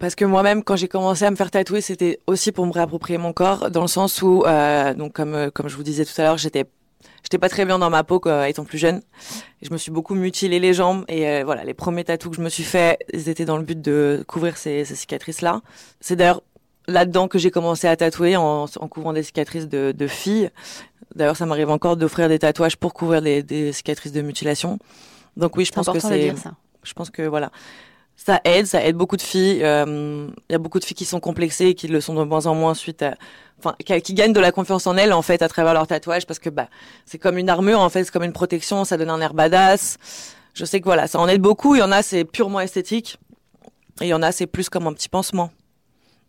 parce 0.00 0.14
que 0.14 0.24
moi-même, 0.24 0.62
quand 0.64 0.76
j'ai 0.76 0.88
commencé 0.88 1.24
à 1.24 1.30
me 1.30 1.36
faire 1.36 1.50
tatouer, 1.50 1.80
c'était 1.80 2.18
aussi 2.26 2.50
pour 2.50 2.66
me 2.66 2.72
réapproprier 2.72 3.18
mon 3.18 3.32
corps, 3.32 3.70
dans 3.70 3.82
le 3.82 3.88
sens 3.88 4.20
où, 4.22 4.42
euh, 4.46 4.94
donc 4.94 5.12
comme 5.12 5.50
comme 5.52 5.68
je 5.68 5.76
vous 5.76 5.82
disais 5.82 6.04
tout 6.04 6.18
à 6.18 6.24
l'heure, 6.24 6.38
j'étais 6.38 6.64
j'étais 7.22 7.38
pas 7.38 7.48
très 7.48 7.64
bien 7.64 7.78
dans 7.78 7.90
ma 7.90 8.04
peau 8.04 8.20
quoi, 8.20 8.48
étant 8.48 8.64
plus 8.64 8.78
jeune. 8.78 9.02
Je 9.62 9.70
me 9.70 9.78
suis 9.78 9.90
beaucoup 9.90 10.14
mutilé 10.14 10.60
les 10.60 10.74
jambes 10.74 11.04
et 11.08 11.28
euh, 11.28 11.42
voilà, 11.44 11.64
les 11.64 11.74
premiers 11.74 12.04
tatous 12.04 12.30
que 12.30 12.36
je 12.36 12.42
me 12.42 12.48
suis 12.48 12.62
fait, 12.62 12.98
ils 13.12 13.28
étaient 13.28 13.44
dans 13.44 13.56
le 13.58 13.64
but 13.64 13.80
de 13.80 14.24
couvrir 14.26 14.56
ces, 14.56 14.84
ces 14.84 14.94
cicatrices-là. 14.94 15.62
C'est 16.00 16.16
d'ailleurs 16.16 16.42
là-dedans 16.88 17.26
que 17.28 17.38
j'ai 17.38 17.50
commencé 17.50 17.88
à 17.88 17.96
tatouer 17.96 18.36
en, 18.36 18.64
en 18.64 18.88
couvrant 18.88 19.12
des 19.12 19.22
cicatrices 19.22 19.68
de, 19.68 19.92
de 19.92 20.06
filles. 20.06 20.50
D'ailleurs, 21.14 21.36
ça 21.36 21.46
m'arrive 21.46 21.70
encore 21.70 21.96
d'offrir 21.96 22.28
des 22.28 22.38
tatouages 22.38 22.76
pour 22.76 22.92
couvrir 22.92 23.22
des, 23.22 23.42
des 23.42 23.72
cicatrices 23.72 24.12
de 24.12 24.22
mutilation. 24.22 24.78
Donc 25.36 25.56
oui, 25.56 25.64
je 25.64 25.72
pense 25.72 25.88
que 25.88 26.00
c'est 26.00 26.34
je 26.82 26.92
pense 26.92 27.10
que 27.10 27.22
voilà, 27.22 27.50
ça 28.16 28.40
aide, 28.44 28.66
ça 28.66 28.84
aide 28.84 28.96
beaucoup 28.96 29.16
de 29.16 29.22
filles. 29.22 29.62
Euh, 29.62 30.28
Il 30.48 30.52
y 30.52 30.54
a 30.54 30.58
beaucoup 30.58 30.78
de 30.80 30.84
filles 30.84 30.96
qui 30.96 31.04
sont 31.04 31.20
complexées 31.20 31.66
et 31.68 31.74
qui 31.74 31.86
le 31.88 32.00
sont 32.00 32.14
de 32.14 32.24
moins 32.24 32.46
en 32.46 32.54
moins 32.54 32.74
suite 32.74 33.02
à, 33.02 33.14
enfin, 33.58 33.74
qui, 33.84 34.00
qui 34.02 34.14
gagnent 34.14 34.32
de 34.32 34.40
la 34.40 34.52
confiance 34.52 34.86
en 34.86 34.96
elles 34.96 35.12
en 35.12 35.22
fait 35.22 35.42
à 35.42 35.48
travers 35.48 35.74
leur 35.74 35.86
tatouage 35.86 36.26
parce 36.26 36.38
que 36.38 36.50
bah 36.50 36.68
c'est 37.04 37.18
comme 37.18 37.38
une 37.38 37.48
armure 37.50 37.80
en 37.80 37.88
fait, 37.90 38.04
c'est 38.04 38.10
comme 38.10 38.24
une 38.24 38.32
protection, 38.32 38.84
ça 38.84 38.96
donne 38.96 39.10
un 39.10 39.20
air 39.20 39.34
badass. 39.34 39.98
Je 40.54 40.64
sais 40.64 40.80
que 40.80 40.86
voilà, 40.86 41.06
ça 41.06 41.18
en 41.20 41.28
aide 41.28 41.42
beaucoup. 41.42 41.74
Il 41.74 41.78
y 41.80 41.82
en 41.82 41.92
a 41.92 42.02
c'est 42.02 42.24
purement 42.24 42.60
esthétique 42.60 43.18
et 44.00 44.06
il 44.06 44.08
y 44.08 44.14
en 44.14 44.22
a 44.22 44.32
c'est 44.32 44.46
plus 44.46 44.68
comme 44.70 44.86
un 44.86 44.92
petit 44.94 45.08
pansement, 45.10 45.50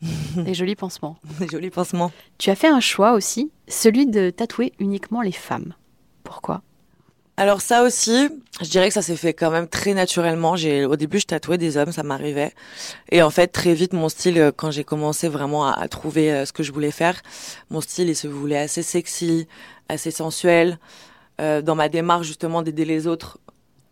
Des 0.35 0.53
jolis 0.53 0.75
pansements. 0.75 1.17
des 1.39 1.47
jolis 1.47 1.71
pansements. 1.71 2.11
Tu 2.37 2.49
as 2.51 2.55
fait 2.55 2.67
un 2.67 2.79
choix 2.81 3.13
aussi, 3.13 3.51
celui 3.67 4.05
de 4.05 4.29
tatouer 4.29 4.73
uniquement 4.79 5.21
les 5.21 5.31
femmes. 5.31 5.73
Pourquoi? 6.23 6.61
Alors 7.39 7.61
ça 7.61 7.83
aussi, 7.83 8.29
je 8.61 8.67
dirais 8.67 8.87
que 8.87 8.95
ça 8.95 9.03
s'est 9.03 9.15
fait 9.15 9.33
quand 9.33 9.51
même 9.51 9.67
très 9.67 9.93
naturellement. 9.93 10.55
J'ai 10.55 10.85
au 10.85 10.95
début 10.95 11.19
je 11.19 11.27
tatouais 11.27 11.59
des 11.59 11.77
hommes, 11.77 11.91
ça 11.91 12.01
m'arrivait, 12.01 12.51
et 13.11 13.21
en 13.21 13.29
fait 13.29 13.47
très 13.47 13.75
vite 13.75 13.93
mon 13.93 14.09
style, 14.09 14.39
euh, 14.39 14.51
quand 14.51 14.71
j'ai 14.71 14.83
commencé 14.83 15.29
vraiment 15.29 15.67
à, 15.67 15.87
trouver 15.87 16.31
euh, 16.33 16.45
ce 16.45 16.51
que 16.51 16.63
je 16.63 16.71
voulais 16.71 16.89
faire, 16.89 17.21
mon 17.69 17.79
style 17.79 18.09
il 18.09 18.15
se 18.15 18.27
voulait 18.27 18.57
assez 18.57 18.81
sexy, 18.81 19.47
assez 19.87 20.09
sensuel. 20.09 20.79
Euh, 21.39 21.61
dans 21.61 21.75
ma 21.75 21.89
démarche 21.89 22.25
justement 22.25 22.63
d'aider 22.63 22.85
les 22.85 23.05
autres, 23.05 23.37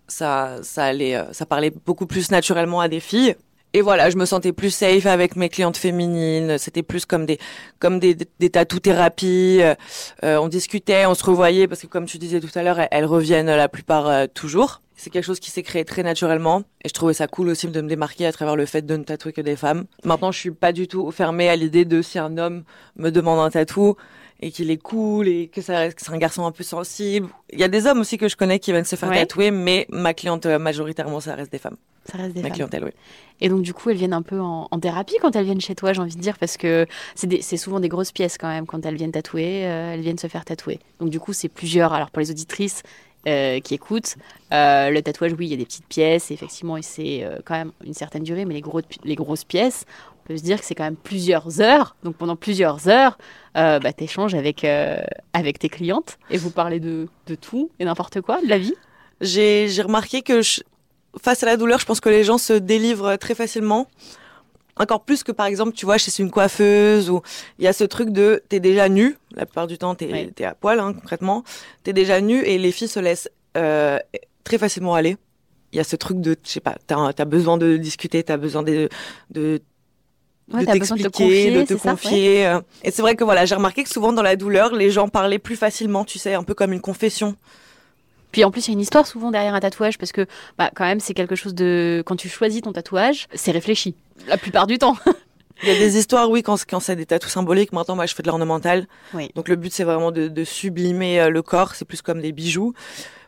ça 0.08 0.58
ça 0.64 0.86
allait, 0.86 1.16
euh, 1.16 1.32
ça 1.32 1.46
parlait 1.46 1.72
beaucoup 1.86 2.08
plus 2.08 2.32
naturellement 2.32 2.82
à 2.82 2.88
des 2.88 3.00
filles. 3.00 3.36
Et 3.75 3.82
voilà, 3.82 4.10
je 4.10 4.15
me 4.15 4.24
sentais 4.24 4.53
plus 4.53 4.70
safe 4.72 5.05
avec 5.05 5.36
mes 5.36 5.50
clientes 5.50 5.75
féminines. 5.75 6.58
C'était 6.58 6.82
plus 6.82 7.05
comme 7.05 7.25
des, 7.25 7.39
comme 7.79 8.00
des, 8.00 8.15
des 8.39 8.50
tatou 8.50 8.79
thérapies. 8.79 9.60
Euh, 9.62 10.38
on 10.38 10.48
discutait, 10.48 11.05
on 11.05 11.13
se 11.13 11.25
revoyait 11.25 11.67
parce 11.67 11.82
que 11.82 11.88
comme 11.88 12.05
tu 12.05 12.17
disais 12.17 12.39
tout 12.39 12.48
à 12.58 12.63
l'heure, 12.63 12.79
elles, 12.79 12.88
elles 12.91 13.05
reviennent 13.05 13.48
la 13.53 13.67
plupart 13.67 14.08
euh, 14.08 14.27
toujours. 14.34 14.82
C'est 14.96 15.10
quelque 15.10 15.25
chose 15.25 15.41
qui 15.41 15.51
s'est 15.51 15.62
créé 15.62 15.84
très 15.84 16.03
naturellement 16.03 16.63
et 16.86 16.88
je 16.88 16.94
trouvais 16.94 17.13
ça 17.13 17.27
cool 17.27 17.50
aussi 17.50 17.67
de 17.67 17.82
me 17.82 17.89
démarquer 17.89 18.25
à 18.27 18.32
travers 18.32 18.55
le 18.55 18.65
fait 18.65 18.82
de 18.82 18.96
ne 18.96 19.03
tatouer 19.03 19.34
que 19.34 19.41
des 19.41 19.58
femmes. 19.58 19.84
Maintenant, 20.05 20.32
je 20.32 20.39
suis 20.39 20.51
pas 20.51 20.72
du 20.72 20.88
tout 20.88 21.12
fermée 21.12 21.50
à 21.50 21.58
l'idée 21.58 21.84
de 21.84 22.01
si 22.01 22.17
un 22.17 22.38
homme 22.38 22.63
me 22.96 23.10
demande 23.10 23.39
un 23.41 23.50
tatou 23.50 23.98
et 24.39 24.51
qu'il 24.51 24.72
est 24.72 24.77
cool 24.82 25.27
et 25.27 25.48
que, 25.50 25.62
ça, 25.62 25.89
que 25.89 26.01
c'est 26.01 26.13
un 26.13 26.17
garçon 26.17 26.46
un 26.46 26.51
peu 26.53 26.63
sensible. 26.63 27.27
Il 27.51 27.60
y 27.60 27.63
a 27.65 27.67
des 27.67 27.88
hommes 27.88 28.00
aussi 28.00 28.17
que 28.17 28.29
je 28.29 28.38
connais 28.38 28.60
qui 28.60 28.72
viennent 28.72 28.86
se 28.86 28.96
faire 28.96 29.10
Ouais. 29.10 29.20
tatouer, 29.20 29.51
mais 29.51 29.86
ma 29.89 30.13
cliente 30.13 30.46
euh, 30.46 30.60
majoritairement 30.60 31.20
ça 31.20 31.36
reste 31.36 31.51
des 31.51 31.58
femmes. 31.60 31.75
Ça 32.12 32.18
reste 32.18 32.36
des 32.36 32.42
ma 32.42 32.48
femmes. 32.50 32.56
clientèle, 32.56 32.84
oui. 32.86 32.92
Et 33.42 33.50
donc, 33.50 33.62
du 33.64 33.74
coup, 33.74 33.90
elles 33.90 33.98
viennent 33.98 34.14
un 34.14 34.22
peu 34.22 34.40
en, 34.40 34.68
en 34.72 34.80
thérapie 34.80 35.16
quand 35.22 35.36
elles 35.36 35.46
viennent 35.46 35.60
chez 35.62 35.76
toi, 35.76 35.92
j'ai 35.94 36.02
envie 36.02 36.16
de 36.16 36.22
dire, 36.22 36.38
parce 36.38 36.56
que 36.58 36.86
c'est 37.16 37.42
c'est 37.42 37.58
souvent 37.58 37.80
des 37.80 37.90
grosses 37.90 38.12
pièces 38.12 38.38
quand 38.38 38.48
même 38.48 38.66
quand 38.66 38.86
elles 38.86 38.96
viennent 38.96 39.12
tatouer, 39.12 39.66
euh, 39.66 39.94
elles 39.94 40.02
viennent 40.02 40.18
se 40.18 40.28
faire 40.28 40.46
tatouer. 40.46 40.80
Donc, 41.00 41.10
du 41.10 41.20
coup, 41.20 41.34
c'est 41.34 41.50
plusieurs. 41.50 41.94
Alors, 41.94 42.12
pour 42.12 42.20
les 42.22 42.32
auditrices 42.32 42.84
euh, 43.28 43.60
qui 43.60 43.74
écoutent, 43.74 44.16
euh, 44.54 44.90
le 44.92 45.02
tatouage, 45.02 45.34
oui, 45.38 45.48
il 45.48 45.52
y 45.52 45.54
a 45.56 45.58
des 45.58 45.66
petites 45.66 45.88
pièces, 45.88 46.30
effectivement, 46.32 46.78
et 46.78 46.82
c'est 46.84 47.24
euh, 47.24 47.40
quand 47.44 47.56
même 47.56 47.72
une 47.84 47.94
certaine 47.96 48.24
durée, 48.24 48.46
mais 48.46 48.54
les, 48.54 48.62
gros, 48.62 48.82
les 49.04 49.16
grosses 49.16 49.44
pièces, 49.44 49.86
on 50.24 50.28
peut 50.28 50.38
se 50.38 50.44
dire 50.44 50.60
que 50.60 50.66
c'est 50.66 50.76
quand 50.76 50.84
même 50.84 50.96
plusieurs 50.96 51.60
heures. 51.60 51.96
Donc, 52.04 52.16
pendant 52.16 52.36
plusieurs 52.36 52.88
heures, 52.88 53.18
euh, 53.58 53.80
bah, 53.80 53.94
tu 53.94 54.04
échanges 54.04 54.36
avec, 54.36 54.64
euh, 54.64 54.98
avec 55.34 55.58
tes 55.60 55.70
clientes 55.70 56.18
et 56.30 56.38
vous 56.38 56.52
parlez 56.52 56.80
de, 56.80 57.08
de 57.28 57.36
tout 57.36 57.72
et 57.80 57.86
n'importe 57.86 58.22
quoi, 58.22 58.42
de 58.42 58.48
la 58.48 58.58
vie. 58.60 58.74
J'ai 59.22 59.68
j'ai 59.70 59.82
remarqué 59.82 60.22
que 60.22 60.42
je- 60.42 60.62
face 61.22 61.43
à 61.43 61.45
la 61.45 61.57
douleur, 61.57 61.79
je 61.79 61.86
pense 61.86 62.00
que 62.00 62.10
les 62.10 62.24
gens 62.24 62.38
se 62.38 62.53
délivrent 62.53 63.17
très 63.17 63.36
facilement. 63.36 63.88
encore 64.77 65.03
plus 65.03 65.24
que 65.24 65.31
par 65.31 65.45
exemple, 65.45 65.74
tu 65.74 65.86
vois, 65.86 65.98
chez 65.98 66.12
une 66.22 66.31
coiffeuse 66.31 67.10
où 67.10 67.22
il 67.60 67.65
y 67.65 67.67
a 67.67 67.74
ce 67.74 67.84
truc 67.84 68.10
de 68.10 68.43
t'es 68.50 68.60
déjà 68.60 68.89
nu, 68.89 69.17
la 69.31 69.45
plupart 69.45 69.67
du 69.67 69.77
temps 69.77 69.95
t'es 69.95 70.31
es 70.38 70.43
à 70.43 70.53
poil 70.53 70.79
hein, 70.79 70.93
concrètement, 70.93 71.43
t'es 71.84 71.93
déjà 71.93 72.22
nu 72.22 72.41
et 72.43 72.57
les 72.57 72.72
filles 72.72 72.88
se 72.89 73.00
laissent 73.00 73.29
euh, 73.57 74.00
très 74.43 74.57
facilement 74.57 74.95
aller. 74.95 75.17
Il 75.72 75.77
y 75.77 75.79
a 75.79 75.84
ce 75.84 75.95
truc 75.95 76.22
de, 76.22 76.36
je 76.43 76.50
sais 76.50 76.60
pas, 76.60 76.75
t'as 76.88 77.12
as 77.17 77.25
besoin 77.25 77.57
de 77.57 77.77
discuter, 77.77 78.24
t'as 78.24 78.38
besoin 78.38 78.63
de, 78.63 78.89
de 79.31 79.62
de 80.48 80.65
t'expliquer, 80.65 81.51
de 81.51 81.63
te 81.63 81.74
confier. 81.74 82.45
Euh. 82.45 82.62
Et 82.84 82.91
c'est 82.91 83.01
vrai 83.01 83.15
que 83.15 83.24
voilà, 83.24 83.45
j'ai 83.45 83.55
remarqué 83.55 83.84
que 83.84 83.89
souvent 83.89 84.13
dans 84.13 84.22
la 84.22 84.36
douleur, 84.36 84.74
les 84.74 84.91
gens 84.91 85.07
parlaient 85.07 85.39
plus 85.39 85.55
facilement, 85.55 86.05
tu 86.05 86.19
sais, 86.19 86.36
un 86.36 86.43
peu 86.43 86.53
comme 86.53 86.72
une 86.72 86.81
confession. 86.81 87.36
Puis 88.36 88.44
en 88.44 88.51
plus, 88.51 88.68
il 88.68 88.72
y 88.72 88.74
a 88.74 88.74
une 88.74 88.82
histoire 88.82 89.08
souvent 89.08 89.32
derrière 89.32 89.56
un 89.56 89.62
tatouage 89.62 89.98
parce 89.98 90.12
que, 90.12 90.25
bah, 90.58 90.70
quand 90.75 90.84
même, 90.84 91.00
c'est 91.00 91.13
quelque 91.13 91.38
chose 91.38 91.56
de. 91.56 92.04
Quand 92.06 92.18
tu 92.18 92.27
choisis 92.27 92.62
ton 92.62 92.74
tatouage, 92.74 93.27
c'est 93.34 93.51
réfléchi. 93.51 93.96
La 94.27 94.36
plupart 94.36 94.68
du 94.68 94.77
temps. 94.77 94.98
Il 95.63 95.70
y 95.70 95.72
a 95.72 95.80
des 95.80 95.98
histoires, 95.98 96.30
oui, 96.30 96.44
quand, 96.44 96.58
quand 96.70 96.82
c'est 96.82 96.98
des 96.98 97.06
tatouages 97.06 97.32
symboliques. 97.32 97.72
Maintenant, 97.72 97.96
moi, 97.96 98.06
je 98.06 98.13
fais 98.13 98.24
de 98.24 98.27
l'ornemental. 98.27 98.88
Oui. 99.13 99.32
Donc, 99.36 99.48
le 99.48 99.56
but, 99.56 99.72
c'est 99.72 99.86
vraiment 99.86 100.12
de, 100.12 100.27
de, 100.27 100.44
sublimer 100.44 101.22
euh, 101.22 101.30
le 101.30 101.42
corps. 101.42 101.75
C'est 101.75 101.86
plus 101.86 102.01
comme 102.01 102.20
des 102.20 102.34
bijoux. 102.34 102.74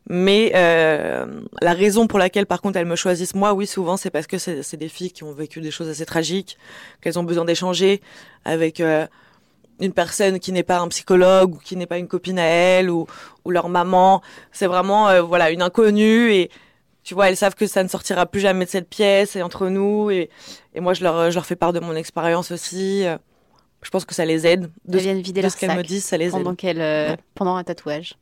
Mais 0.10 0.52
euh, 0.56 1.26
la 1.62 1.72
raison 1.72 2.08
pour 2.08 2.20
laquelle, 2.20 2.46
par 2.46 2.62
contre, 2.62 2.78
elles 2.78 2.86
me 2.86 2.98
choisissent 2.98 3.34
moi, 3.34 3.54
oui, 3.54 3.66
souvent, 3.66 3.96
c'est 3.96 4.10
parce 4.10 4.28
que 4.28 4.38
c'est 4.38 4.76
des 4.76 4.90
filles 4.90 5.12
qui 5.12 5.24
ont 5.24 5.32
vécu 5.32 5.62
des 5.62 5.72
choses 5.72 5.88
assez 5.88 6.06
tragiques, 6.06 6.58
qu'elles 7.00 7.18
ont 7.18 7.24
besoin 7.24 7.46
d'échanger 7.46 8.02
avec 8.44 8.82
euh, 8.82 9.08
une 9.80 9.94
personne 9.94 10.40
qui 10.40 10.52
n'est 10.52 10.64
pas 10.64 10.80
un 10.80 10.88
psychologue 10.88 11.56
ou 11.56 11.58
qui 11.58 11.76
n'est 11.76 11.86
pas 11.86 11.98
une 11.98 12.08
copine 12.08 12.40
à 12.40 12.46
elle 12.46 12.90
ou, 12.90 13.08
ou 13.46 13.52
leur 13.52 13.70
maman. 13.70 14.22
C'est 14.52 14.68
vraiment 14.68 15.10
euh, 15.10 15.22
voilà 15.22 15.52
une 15.52 15.62
inconnue 15.62 16.32
et 16.32 16.50
tu 17.04 17.14
vois, 17.14 17.30
elles 17.30 17.38
savent 17.38 17.56
que 17.56 17.68
ça 17.68 17.84
ne 17.84 17.88
sortira 17.88 18.26
plus 18.26 18.42
jamais 18.42 18.66
de 18.66 18.70
cette 18.70 18.90
pièce 18.90 19.36
et 19.36 19.42
entre 19.42 19.70
nous 19.70 20.12
et, 20.12 20.30
et 20.74 20.80
moi 20.82 20.94
je 20.94 21.04
leur, 21.04 21.32
je 21.32 21.36
leur 21.36 21.46
fais 21.46 21.56
part 21.56 21.74
de 21.74 21.80
mon 21.80 21.96
expérience 21.96 22.52
aussi. 22.52 23.06
Je 23.84 23.90
pense 23.92 24.06
que 24.06 24.16
ça 24.16 24.26
les 24.26 24.46
aide. 24.48 24.72
De, 24.86 24.98
viennent 24.98 25.22
vider 25.22 25.42
de 25.42 25.50
ce 25.50 25.56
qu'elles 25.56 25.78
me 25.78 25.84
disent, 25.84 26.04
ça 26.04 26.18
les 26.18 26.32
pendant 26.32 26.56
aide. 26.64 26.78
Euh, 26.80 27.16
pendant 27.36 27.56
un 27.56 27.64
tatouage. 27.64 28.16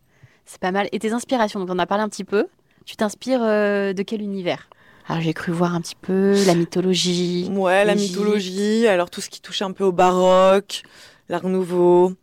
C'est 0.46 0.60
pas 0.60 0.72
mal. 0.72 0.90
Et 0.92 1.00
tes 1.00 1.14
inspirations, 1.14 1.60
donc 1.60 1.70
on 1.70 1.74
en 1.74 1.80
a 1.80 1.88
parlé 1.88 2.04
un 2.04 2.10
petit 2.10 2.26
peu. 2.26 2.48
Tu 2.86 2.96
t'inspires 2.98 3.42
euh, 3.42 3.94
de 3.94 4.04
quel 4.04 4.22
univers? 4.22 4.70
Alors 5.08 5.22
j'ai 5.22 5.34
cru 5.34 5.52
voir 5.52 5.74
un 5.74 5.82
petit 5.82 5.96
peu 5.96 6.36
la 6.46 6.56
mythologie. 6.56 7.50
Ouais, 7.52 7.86
la 7.86 7.96
mythologie. 7.96 8.86
Alors 8.88 9.10
tout 9.10 9.22
ce 9.22 9.30
qui 9.30 9.40
touche 9.40 9.62
un 9.62 9.72
peu 9.72 9.84
au 9.84 9.92
baroque, 9.92 10.84
l'art 11.30 11.48
nouveau, 11.48 12.14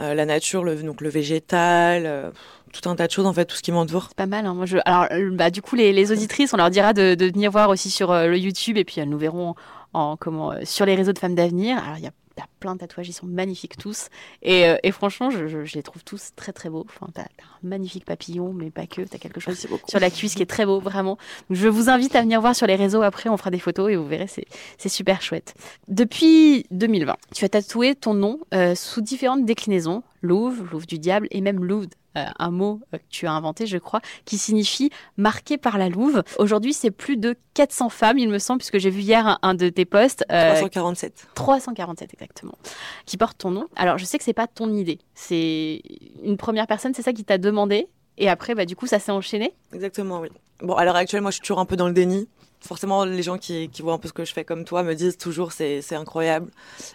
euh, 0.00 0.14
la 0.14 0.26
nature, 0.26 0.64
le, 0.64 0.82
donc 0.82 1.00
le 1.00 1.08
végétal, 1.08 2.04
euh, 2.06 2.30
tout 2.72 2.88
un 2.88 2.96
tas 2.96 3.06
de 3.06 3.12
choses 3.12 3.26
en 3.26 3.32
fait, 3.32 3.44
tout 3.44 3.56
ce 3.56 3.62
qui 3.62 3.72
m'entoure. 3.72 4.06
C'est 4.08 4.16
pas 4.16 4.26
mal. 4.26 4.46
Hein. 4.46 4.54
Moi, 4.54 4.66
je... 4.66 4.78
Alors 4.84 5.06
euh, 5.12 5.30
bah, 5.32 5.50
du 5.50 5.62
coup, 5.62 5.76
les, 5.76 5.92
les, 5.92 6.12
auditrices, 6.12 6.52
on 6.52 6.56
leur 6.56 6.70
dira 6.70 6.92
de, 6.92 7.16
venir 7.20 7.50
voir 7.50 7.70
aussi 7.70 7.90
sur 7.90 8.12
le 8.12 8.36
YouTube 8.36 8.76
et 8.76 8.84
puis 8.84 9.00
elles 9.00 9.08
nous 9.08 9.18
verront 9.18 9.54
en, 9.92 10.16
comment, 10.16 10.52
sur 10.64 10.86
les 10.86 10.94
réseaux 10.94 11.12
de 11.12 11.18
femmes 11.18 11.34
d'avenir. 11.34 11.78
Alors 11.78 11.98
il 11.98 12.04
y 12.04 12.08
a 12.08 12.12
T'as 12.36 12.44
plein 12.58 12.74
de 12.74 12.80
tatouages, 12.80 13.08
ils 13.08 13.12
sont 13.12 13.26
magnifiques 13.26 13.76
tous. 13.76 14.08
Et, 14.42 14.66
euh, 14.66 14.76
et 14.82 14.90
franchement, 14.90 15.30
je, 15.30 15.46
je, 15.46 15.64
je, 15.64 15.74
les 15.74 15.82
trouve 15.82 16.02
tous 16.02 16.30
très 16.34 16.52
très 16.52 16.68
beaux. 16.68 16.84
Enfin, 16.88 17.08
t'as 17.14 17.22
as 17.22 17.24
un 17.24 17.68
magnifique 17.68 18.04
papillon, 18.04 18.52
mais 18.52 18.70
pas 18.70 18.86
que. 18.86 19.02
T'as 19.02 19.18
quelque 19.18 19.40
chose 19.40 19.66
sur 19.86 20.00
la 20.00 20.10
cuisse 20.10 20.34
qui 20.34 20.42
est 20.42 20.46
très 20.46 20.66
beau, 20.66 20.80
vraiment. 20.80 21.16
Donc, 21.48 21.58
je 21.58 21.68
vous 21.68 21.88
invite 21.88 22.16
à 22.16 22.22
venir 22.22 22.40
voir 22.40 22.56
sur 22.56 22.66
les 22.66 22.76
réseaux. 22.76 23.02
Après, 23.02 23.30
on 23.30 23.36
fera 23.36 23.50
des 23.50 23.58
photos 23.58 23.92
et 23.92 23.96
vous 23.96 24.06
verrez, 24.06 24.26
c'est 24.26 24.88
super 24.88 25.22
chouette. 25.22 25.54
Depuis 25.88 26.66
2020, 26.70 27.16
tu 27.34 27.44
as 27.44 27.48
tatoué 27.48 27.94
ton 27.94 28.14
nom 28.14 28.40
euh, 28.52 28.74
sous 28.74 29.00
différentes 29.00 29.44
déclinaisons. 29.44 30.02
Louvre, 30.22 30.64
Louvre 30.72 30.86
du 30.86 30.98
diable 30.98 31.28
et 31.30 31.40
même 31.40 31.64
Louvre 31.64 31.86
un 32.14 32.50
mot 32.50 32.80
euh, 32.92 32.98
que 32.98 33.04
tu 33.08 33.26
as 33.26 33.32
inventé, 33.32 33.66
je 33.66 33.78
crois, 33.78 34.00
qui 34.24 34.38
signifie 34.38 34.90
marqué 35.16 35.58
par 35.58 35.78
la 35.78 35.88
louve. 35.88 36.22
Aujourd'hui, 36.38 36.72
c'est 36.72 36.90
plus 36.90 37.16
de 37.16 37.36
400 37.54 37.88
femmes, 37.88 38.18
il 38.18 38.28
me 38.28 38.38
semble, 38.38 38.58
puisque 38.58 38.78
j'ai 38.78 38.90
vu 38.90 39.00
hier 39.00 39.38
un, 39.42 39.54
de 39.54 39.68
tes 39.68 39.84
posts. 39.84 40.24
347. 40.28 41.12
Euh, 41.12 41.30
347 41.34 42.14
exactement, 42.14 42.58
qui 43.06 43.16
portent 43.16 43.38
ton 43.38 43.50
nom. 43.50 43.66
Alors, 43.76 43.98
je 43.98 44.04
sais 44.04 44.18
que 44.18 44.24
c'est 44.24 44.32
pas 44.32 44.46
ton 44.46 44.72
idée. 44.72 44.98
C'est 45.14 45.82
une 46.22 46.36
première 46.36 46.66
personne, 46.66 46.94
c'est 46.94 47.02
ça 47.02 47.12
qui 47.12 47.24
t'a 47.24 47.38
demandé. 47.38 47.88
Et 48.16 48.28
après, 48.28 48.54
bah, 48.54 48.64
du 48.64 48.76
coup, 48.76 48.86
ça 48.86 48.98
s'est 48.98 49.12
enchaîné 49.12 49.54
Exactement, 49.72 50.20
oui. 50.20 50.28
Bon, 50.60 50.74
à 50.74 50.84
l'heure 50.84 50.96
actuelle, 50.96 51.20
moi, 51.20 51.30
je 51.30 51.36
suis 51.36 51.42
toujours 51.42 51.58
un 51.58 51.66
peu 51.66 51.76
dans 51.76 51.88
le 51.88 51.94
déni 51.94 52.28
forcément, 52.60 53.04
les 53.04 53.22
gens 53.22 53.36
qui, 53.36 53.68
qui, 53.68 53.82
voient 53.82 53.92
un 53.92 53.98
peu 53.98 54.08
ce 54.08 54.14
que 54.14 54.24
je 54.24 54.32
fais 54.32 54.42
comme 54.42 54.64
toi 54.64 54.82
me 54.82 54.94
disent 54.94 55.18
toujours 55.18 55.52
c'est 55.52 55.92
incroyable. 55.92 56.50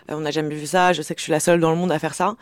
on 0.07 0.21
n'a 0.21 0.31
jamais 0.31 0.55
vu 0.55 0.65
ça. 0.65 0.93
Je 0.93 1.03
sais 1.03 1.13
que 1.13 1.19
je 1.19 1.25
suis 1.25 1.31
la 1.31 1.39
seule 1.39 1.59
dans 1.59 1.69
le 1.69 1.77
monde 1.77 1.91
à 1.91 1.99
faire 1.99 2.15
ça 2.15 2.35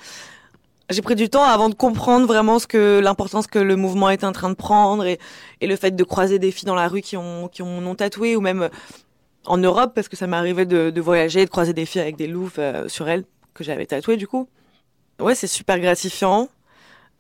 j'ai 0.90 1.02
pris 1.02 1.16
du 1.16 1.30
temps 1.30 1.44
avant 1.44 1.70
de 1.70 1.76
comprendre 1.76 2.26
vraiment 2.26 2.60
ce 2.60 2.68
que 2.68 3.00
l'importance 3.00 3.48
que 3.48 3.60
le 3.60 3.76
mouvement 3.76 4.10
est 4.10 4.24
en 4.24 4.32
train 4.32 4.50
de 4.50 4.56
prendre 4.56 5.06
et, 5.06 5.20
et 5.60 5.68
le 5.68 5.76
fait 5.76 5.92
de 5.92 6.04
croiser 6.04 6.40
des 6.40 6.52
filles 6.52 6.68
dans 6.68 6.76
la 6.76 6.88
rue 6.88 7.02
qui 7.02 7.18
ont 7.18 7.50
qui 7.50 7.62
ont 7.62 7.82
non 7.82 7.96
tatoué 7.96 8.36
ou 8.36 8.42
même 8.42 8.70
en 9.46 9.58
Europe 9.58 9.92
parce 9.96 10.08
que 10.08 10.16
ça 10.16 10.28
m'est 10.28 10.38
arrivé 10.38 10.66
de, 10.66 10.90
de, 10.90 11.02
voyager 11.02 11.44
de 11.46 11.50
croiser 11.50 11.74
des 11.74 11.86
filles 11.86 12.02
avec 12.02 12.16
des 12.16 12.28
louves 12.28 12.60
euh, 12.60 12.88
sur 12.88 13.10
elles 13.10 13.26
que 13.54 13.64
j'avais 13.64 13.86
tatouées 13.86 14.18
du 14.18 14.28
coup. 14.28 14.48
Ouais, 15.20 15.36
c'est 15.36 15.48
super 15.48 15.80
gratifiant. 15.80 16.48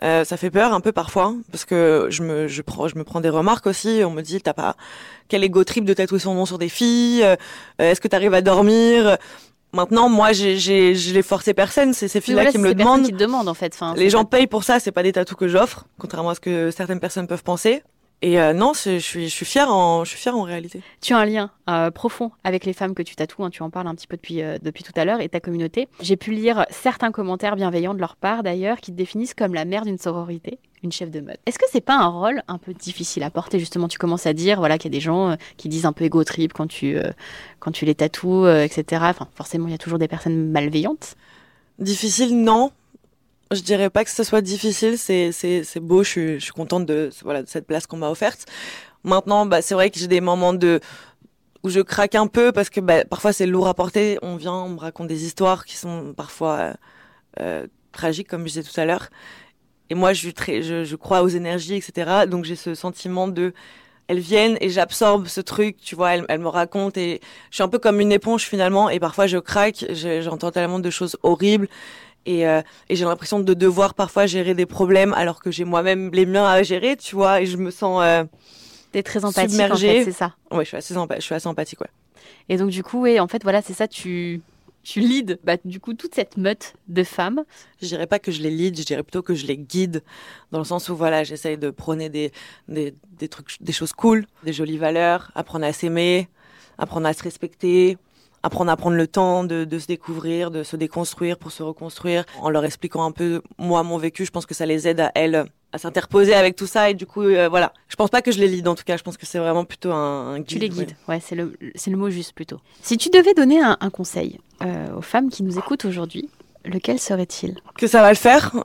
Euh, 0.04 0.24
ça 0.24 0.38
fait 0.38 0.52
peur 0.52 0.74
un 0.74 0.80
peu 0.80 0.92
parfois 0.92 1.34
parce 1.52 1.66
que 1.66 2.08
je 2.12 2.22
me 2.22 2.48
je 2.48 2.62
prends 2.62 2.88
je 2.88 2.96
me 2.96 3.04
prends 3.04 3.20
des 3.20 3.30
remarques 3.30 3.66
aussi. 3.66 4.02
On 4.06 4.12
me 4.12 4.22
dit 4.22 4.40
t'as 4.40 4.54
pas 4.54 4.76
quel 5.28 5.44
ego 5.44 5.64
trip 5.64 5.84
de 5.84 5.94
tatouer 5.94 6.20
son 6.20 6.36
nom 6.36 6.46
sur 6.46 6.58
des 6.58 6.70
filles. 6.70 7.24
Euh, 7.24 7.36
Est-ce 7.80 8.00
que 8.00 8.08
t'arrives 8.08 8.36
à 8.36 8.42
dormir? 8.42 9.18
Maintenant, 9.74 10.10
moi, 10.10 10.32
j'ai, 10.32 10.58
j'ai, 10.58 10.96
je 10.96 11.14
l'ai 11.14 11.22
forcé 11.22 11.54
personne. 11.54 11.94
C'est 11.94 12.08
ces 12.08 12.22
filles-là 12.22 12.52
qui 12.52 12.58
me 12.58 12.70
le 12.70 12.74
demandent. 12.74 13.06
Qui 13.06 13.12
demandent 13.12 13.50
en 13.50 13.54
fait. 13.54 13.74
Enfin, 13.74 13.94
les 13.96 14.10
gens 14.10 14.26
payent 14.26 14.48
pour 14.48 14.64
ça. 14.64 14.80
C'est 14.80 14.92
pas 14.92 15.04
des 15.04 15.12
tatous 15.12 15.38
que 15.38 15.48
j'offre, 15.48 15.86
contrairement 16.00 16.30
à 16.30 16.36
ce 16.36 16.40
que 16.40 16.72
certaines 16.72 17.00
personnes 17.00 17.28
peuvent 17.28 17.44
penser. 17.44 17.84
Et 18.24 18.40
euh, 18.40 18.54
non, 18.54 18.74
je 18.74 18.98
suis, 18.98 19.30
je 19.30 19.34
suis 19.34 19.46
fière 19.46 19.72
en, 19.72 20.04
je 20.04 20.10
suis 20.10 20.20
fière 20.20 20.36
en 20.36 20.42
réalité. 20.42 20.82
Tu 21.02 21.14
as 21.14 21.20
un 21.20 21.26
lien 21.26 21.52
euh, 21.70 21.92
profond 21.92 22.32
avec 22.44 22.66
les 22.66 22.74
femmes 22.74 22.96
que 22.96 23.04
tu 23.04 23.16
tatoues. 23.16 23.44
Hein, 23.44 23.52
tu 23.52 23.62
en 23.62 23.70
parles 23.70 23.88
un 23.88 23.94
petit 23.94 24.08
peu 24.08 24.18
depuis, 24.18 24.42
euh, 24.42 24.58
depuis 24.62 24.84
tout 24.84 24.94
à 24.96 25.06
l'heure 25.06 25.22
et 25.22 25.30
ta 25.30 25.40
communauté. 25.40 25.88
J'ai 26.02 26.18
pu 26.18 26.32
lire 26.32 26.66
certains 26.72 27.12
commentaires 27.12 27.56
bienveillants 27.56 27.94
de 27.94 28.00
leur 28.00 28.16
part 28.16 28.42
d'ailleurs 28.42 28.78
qui 28.78 28.92
te 28.92 28.98
définissent 28.98 29.36
comme 29.36 29.54
la 29.54 29.66
mère 29.66 29.86
d'une 29.86 30.00
sororité, 30.00 30.58
une 30.84 30.92
chef 30.92 31.12
de 31.12 31.20
mode. 31.20 31.38
Est-ce 31.46 31.60
que 31.60 31.66
c'est 31.72 31.82
pas 31.82 31.96
un 31.96 32.08
rôle 32.08 32.42
un 32.48 32.58
peu 32.58 32.74
difficile 32.74 33.22
à 33.22 33.30
porter 33.30 33.60
justement? 33.60 33.88
Tu 33.88 34.00
commences 34.00 34.26
à 34.26 34.34
dire 34.34 34.58
voilà 34.58 34.80
qu'il 34.80 34.92
y 34.92 34.96
a 34.96 34.98
des 34.98 35.04
gens 35.04 35.38
qui 35.58 35.70
disent 35.70 35.86
un 35.86 35.94
peu 35.94 36.06
égo 36.06 36.24
trip 36.24 36.54
quand 36.54 36.68
tu 36.68 36.98
quand 37.60 37.72
tu 37.72 37.86
les 37.86 37.94
tatoues, 37.94 38.48
etc. 38.48 39.04
Enfin, 39.10 39.28
forcément, 39.36 39.68
il 39.68 39.72
y 39.72 39.76
a 39.76 39.80
toujours 39.80 40.00
des 40.00 40.08
personnes 40.08 40.50
malveillantes. 40.50 41.16
Difficile, 41.78 42.36
non 42.42 42.72
je 43.52 43.62
dirais 43.62 43.90
pas 43.90 44.04
que 44.04 44.10
ce 44.12 44.24
soit 44.24 44.42
difficile, 44.42 44.98
c'est 44.98 45.32
c'est 45.32 45.64
c'est 45.64 45.80
beau, 45.80 46.04
je 46.04 46.10
suis 46.10 46.34
je 46.40 46.44
suis 46.46 46.54
contente 46.54 46.86
de 46.86 47.10
voilà 47.24 47.44
de 47.44 47.48
cette 47.48 47.68
place 47.68 47.88
qu'on 47.88 47.98
m'a 47.98 48.10
offerte. 48.10 48.46
Maintenant, 49.04 49.46
bah 49.46 49.62
c'est 49.62 49.74
vrai 49.74 49.90
que 49.90 50.00
j'ai 50.00 50.08
des 50.08 50.22
moments 50.22 50.54
de 50.54 50.80
où 51.64 51.70
je 51.70 51.80
craque 51.82 52.16
un 52.16 52.28
peu 52.28 52.52
parce 52.52 52.70
que 52.70 52.80
bah, 52.80 53.06
parfois 53.06 53.34
c'est 53.34 53.46
lourd 53.46 53.68
à 53.68 53.74
porter. 53.74 54.18
On 54.22 54.36
vient, 54.36 54.54
on 54.54 54.70
me 54.70 54.80
raconte 54.80 55.08
des 55.08 55.26
histoires 55.26 55.66
qui 55.66 55.76
sont 55.78 56.14
parfois 56.16 56.74
euh, 57.40 57.68
tragiques, 57.92 58.28
comme 58.28 58.42
je 58.42 58.48
disais 58.48 58.64
tout 58.64 58.80
à 58.80 58.86
l'heure. 58.86 59.10
Et 59.90 59.96
moi, 59.96 60.14
je, 60.14 60.30
très, 60.30 60.62
je, 60.62 60.84
je 60.84 60.96
crois 60.96 61.22
aux 61.24 61.30
énergies, 61.30 61.76
etc. 61.76 62.26
Donc 62.28 62.46
j'ai 62.46 62.56
ce 62.56 62.76
sentiment 62.76 63.28
de 63.28 63.54
elles 64.08 64.20
viennent 64.20 64.58
et 64.62 64.70
j'absorbe 64.70 65.28
ce 65.28 65.42
truc, 65.42 65.78
tu 65.78 65.96
vois, 65.96 66.16
elles, 66.16 66.26
elles, 66.30 66.40
me 66.40 66.48
racontent 66.48 67.00
et 67.00 67.20
je 67.52 67.56
suis 67.56 67.64
un 67.64 67.68
peu 67.68 67.80
comme 67.80 68.00
une 68.00 68.14
éponge 68.14 68.44
finalement 68.44 68.90
et 68.90 69.00
parfois 69.00 69.28
je 69.28 69.38
craque, 69.38 69.86
j'entends 69.92 70.52
tellement 70.52 70.80
de 70.80 70.90
choses 70.90 71.18
horribles 71.24 71.68
et, 72.28 72.46
euh, 72.48 72.62
et 72.90 72.96
j'ai 72.96 73.06
l'impression 73.06 73.40
de 73.40 73.54
devoir 73.54 73.94
parfois 73.94 74.26
gérer 74.28 74.54
des 74.54 74.66
problèmes 74.66 75.14
alors 75.14 75.42
que 75.42 75.50
j'ai 75.50 75.64
moi-même 75.64 76.12
les 76.14 76.26
miens 76.26 76.46
à 76.46 76.62
gérer, 76.62 76.98
tu 76.98 77.16
vois, 77.16 77.42
et 77.42 77.46
je 77.46 77.58
me 77.58 77.72
sens 77.72 78.02
euh, 78.04 78.26
T'es 78.92 79.02
très 79.02 79.24
empathique 79.26 79.60
en 79.60 79.76
fait, 79.76 80.04
c'est 80.04 80.12
ça. 80.12 80.36
Ouais, 80.52 80.64
je 80.64 80.68
suis 80.70 80.78
assez 80.78 80.94
je 80.94 81.22
suis 81.22 81.34
assez 81.36 81.48
empathique, 81.48 81.82
ouais. 81.82 81.90
Et 82.50 82.58
donc 82.58 82.70
du 82.70 82.84
coup, 82.84 83.02
ouais, 83.02 83.20
en 83.20 83.28
fait, 83.28 83.44
voilà, 83.44 83.62
c'est 83.62 83.74
ça, 83.74 83.88
tu 83.88 84.42
tu 84.84 85.02
leads 85.02 85.38
bah, 85.44 85.58
du 85.66 85.82
coup 85.82 85.94
toute 85.94 86.16
cette 86.16 86.38
meute 86.38 86.74
de 86.88 87.04
femmes. 87.04 87.44
Je 87.82 87.88
dirais 87.88 88.08
pas 88.08 88.20
que 88.20 88.32
je 88.32 88.42
les 88.42 88.52
lead, 88.52 88.78
je 88.78 88.86
dirais 88.86 89.04
plutôt 89.04 89.22
que 89.22 89.34
je 89.34 89.46
les 89.46 89.58
guide 89.58 90.02
dans 90.52 90.60
le 90.60 90.66
sens 90.66 90.88
où 90.88 90.96
voilà, 90.96 91.24
j'essaye 91.26 91.58
de 91.58 91.70
prôner 91.70 92.10
des, 92.10 92.32
des, 92.70 92.94
des 93.20 93.28
trucs, 93.28 93.58
des 93.62 93.74
choses 93.74 93.92
cool, 93.92 94.26
des 94.44 94.54
jolies 94.54 94.78
valeurs, 94.78 95.32
apprendre 95.36 95.66
à 95.66 95.74
s'aimer, 95.74 96.30
apprendre 96.78 97.06
à 97.08 97.14
se 97.14 97.22
respecter, 97.24 97.98
apprendre 98.44 98.72
à 98.72 98.78
prendre 98.78 98.96
le 98.96 99.08
temps 99.08 99.44
de, 99.44 99.66
de, 99.66 99.80
se 99.80 99.88
découvrir, 99.88 100.52
de 100.52 100.64
se 100.64 100.76
déconstruire 100.76 101.38
pour 101.38 101.52
se 101.52 101.64
reconstruire, 101.64 102.26
en 102.42 102.50
leur 102.50 102.66
expliquant 102.66 103.04
un 103.04 103.12
peu 103.12 103.42
moi 103.58 103.84
mon 103.84 103.98
vécu. 103.98 104.26
Je 104.26 104.32
pense 104.32 104.46
que 104.46 104.54
ça 104.54 104.66
les 104.66 104.88
aide 104.88 105.00
à 105.00 105.12
elles 105.16 105.46
à 105.74 105.78
s'interposer 105.78 106.34
avec 106.34 106.56
tout 106.56 106.66
ça 106.66 106.90
et 106.90 106.94
du 106.94 107.06
coup 107.06 107.24
euh, 107.24 107.50
voilà. 107.50 107.74
Je 107.90 107.96
pense 107.96 108.10
pas 108.10 108.22
que 108.22 108.32
je 108.32 108.40
les 108.40 108.48
lead 108.48 108.68
en 108.68 108.76
tout 108.76 108.84
cas. 108.86 108.98
Je 108.98 109.04
pense 109.04 109.18
que 109.18 109.26
c'est 109.26 109.40
vraiment 109.40 109.66
plutôt 109.66 109.92
un, 109.92 110.36
un 110.36 110.38
guide. 110.38 110.48
Tu 110.48 110.60
les 110.60 110.70
guides, 110.70 110.96
ouais, 111.08 111.16
ouais 111.16 111.22
c'est 111.22 111.36
le 111.36 111.54
c'est 111.76 111.92
le 111.92 111.98
mot 111.98 112.10
juste 112.10 112.34
plutôt. 112.34 112.60
Si 112.82 112.98
tu 112.98 113.10
devais 113.10 113.34
donner 113.34 113.62
un, 113.62 113.78
un 113.80 113.90
conseil 113.90 114.40
euh, 114.64 114.96
aux 114.96 115.02
femmes 115.02 115.30
qui 115.30 115.44
nous 115.44 115.58
écoutent 115.58 115.86
aujourd'hui, 115.86 116.30
lequel 116.64 117.00
serait-il? 117.00 117.56
Que 117.78 117.88
ça 117.88 118.02
va 118.02 118.10
le 118.10 118.16
faire. 118.16 118.56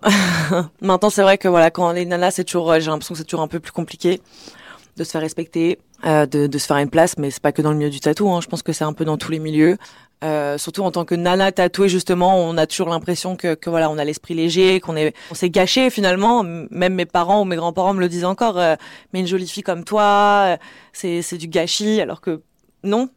Maintenant 0.81 1.11
c'est 1.11 1.23
vrai 1.23 1.39
que 1.39 1.49
voilà 1.49 1.71
quand 1.71 1.91
les 1.93 2.07
nanas 2.07 2.33
c'est 2.33 2.45
toujours 2.45 2.73
j'ai 2.79 2.91
l'impression 2.91 3.15
que 3.15 3.19
c'est 3.19 3.25
toujours 3.25 3.43
un 3.43 3.49
peu 3.49 3.61
plus 3.61 3.73
compliqué 3.73 4.21
de 4.97 5.05
se 5.05 5.11
faire 5.11 5.23
respecter, 5.23 5.79
euh, 6.05 6.27
de, 6.27 6.47
de, 6.47 6.59
se 6.59 6.67
faire 6.67 6.79
une 6.79 6.91
place, 6.91 7.17
mais 7.19 7.31
c'est 7.31 7.43
pas 7.43 7.53
que 7.53 7.63
dans 7.63 7.71
le 7.71 7.77
milieu 7.77 7.91
du 7.91 8.01
tatou. 8.01 8.31
Hein. 8.31 8.41
Je 8.41 8.49
pense 8.49 8.63
que 8.63 8.73
c'est 8.73 8.85
un 8.85 8.93
peu 8.93 9.05
dans 9.05 9.17
tous 9.17 9.31
les 9.31 9.39
milieux. 9.39 9.77
Euh, 10.23 10.57
surtout 10.57 10.83
en 10.83 10.93
tant 10.93 11.05
que 11.05 11.17
nana 11.17 11.51
tatouée, 11.51 11.89
justement, 11.89 12.37
on 12.39 12.57
a 12.57 12.67
toujours 12.67 12.89
l'impression 12.89 13.35
que, 13.35 13.55
que, 13.55 13.69
voilà, 13.69 13.91
on 13.91 13.99
a 13.99 14.05
l'esprit 14.05 14.35
léger, 14.35 14.79
qu'on 14.79 14.95
est, 14.95 15.15
on 15.33 15.35
s'est 15.35 15.51
gâché 15.51 15.91
finalement. 15.91 16.45
Même 16.45 16.95
mes 16.95 17.07
parents 17.07 17.43
ou 17.43 17.45
mes 17.45 17.57
grands-parents 17.57 17.95
me 17.95 18.01
le 18.01 18.09
disent 18.09 18.25
encore. 18.25 18.59
Euh, 18.59 18.77
mais 19.13 19.21
une 19.21 19.27
jolie 19.27 19.49
fille 19.49 19.65
comme 19.65 19.85
toi, 19.85 20.45
euh, 20.47 20.57
c'est 20.93 21.23
c'est 21.23 21.39
du 21.39 21.49
gâchis, 21.49 22.01
alors 22.01 22.21
que 22.21 22.43
non. 22.85 23.09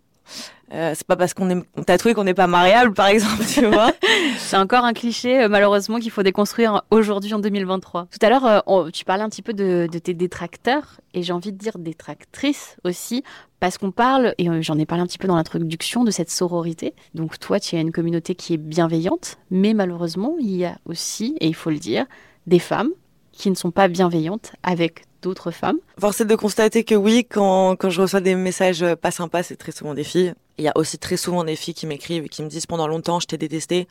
Euh, 0.74 0.94
c'est 0.96 1.06
pas 1.06 1.16
parce 1.16 1.34
qu'on 1.34 1.50
est 1.50 1.86
tatoué 1.86 2.14
qu'on 2.14 2.24
n'est 2.24 2.34
pas 2.34 2.48
mariable, 2.48 2.94
par 2.94 3.08
exemple, 3.08 3.44
tu 3.46 3.66
vois. 3.66 3.92
c'est 4.38 4.58
encore 4.58 4.84
un 4.84 4.94
cliché, 4.94 5.44
euh, 5.44 5.50
malheureusement, 5.50 6.00
qu'il 6.00 6.12
faut 6.12 6.24
déconstruire 6.24 6.84
aujourd'hui 6.90 7.34
en 7.34 7.40
2023. 7.40 8.08
Tout 8.12 8.26
à 8.26 8.30
l'heure, 8.30 8.64
euh, 8.68 8.90
tu 8.90 9.06
parlais 9.06 9.24
un 9.24 9.30
petit 9.30 9.44
peu 9.44 9.54
de, 9.54 9.88
de 9.92 10.00
tes 10.00 10.14
détracteurs, 10.14 11.00
et 11.14 11.22
j'ai 11.22 11.34
envie 11.34 11.52
de 11.52 11.58
dire 11.58 11.78
détractrices 11.78 12.78
aussi, 12.84 13.24
parce 13.60 13.78
qu'on 13.78 13.92
parle, 13.92 14.34
et 14.38 14.48
j'en 14.62 14.78
ai 14.80 14.86
parlé 14.86 15.04
un 15.04 15.08
petit 15.08 15.18
peu 15.20 15.28
dans 15.28 15.36
l'introduction, 15.36 16.04
de 16.04 16.12
cette 16.12 16.32
sororité. 16.32 16.94
Donc 17.14 17.40
toi, 17.40 17.60
tu 17.60 17.76
as 17.76 17.80
une 17.80 17.92
communauté 17.92 18.36
qui 18.36 18.54
est 18.54 18.58
bienveillante, 18.58 19.38
mais 19.52 19.74
malheureusement, 19.74 20.36
il 20.40 20.56
y 20.56 20.66
a 20.66 20.78
aussi, 20.86 21.38
et 21.40 21.48
il 21.48 21.56
faut 21.56 21.70
le 21.70 21.80
dire, 21.80 22.06
des 22.48 22.60
femmes 22.60 22.90
qui 23.38 23.50
ne 23.50 23.56
sont 23.56 23.72
pas 23.72 23.88
bienveillantes 23.88 24.54
avec 24.64 25.04
d'autres 25.22 25.52
femmes. 25.52 25.78
Force 26.00 26.22
est 26.22 26.26
de 26.26 26.36
constater 26.36 26.84
que 26.84 26.96
oui, 26.96 27.26
quand, 27.30 27.76
quand 27.76 27.90
je 27.90 28.02
reçois 28.02 28.22
des 28.22 28.36
messages 28.36 28.86
pas 29.02 29.12
sympas, 29.12 29.44
c'est 29.44 29.56
très 29.56 29.72
souvent 29.72 29.94
des 29.94 30.04
filles. 30.04 30.34
Il 30.58 30.64
y 30.64 30.68
a 30.68 30.72
aussi 30.76 30.98
très 30.98 31.18
souvent 31.18 31.44
des 31.44 31.56
filles 31.56 31.74
qui 31.74 31.88
m'écrivent 31.88 32.26
et 32.26 32.30
qui 32.30 32.44
me 32.44 32.48
disent 32.48 32.66
pendant 32.66 32.88
longtemps, 32.88 33.20
je 33.20 33.28
t'ai 33.28 33.38
détesté, 33.38 33.88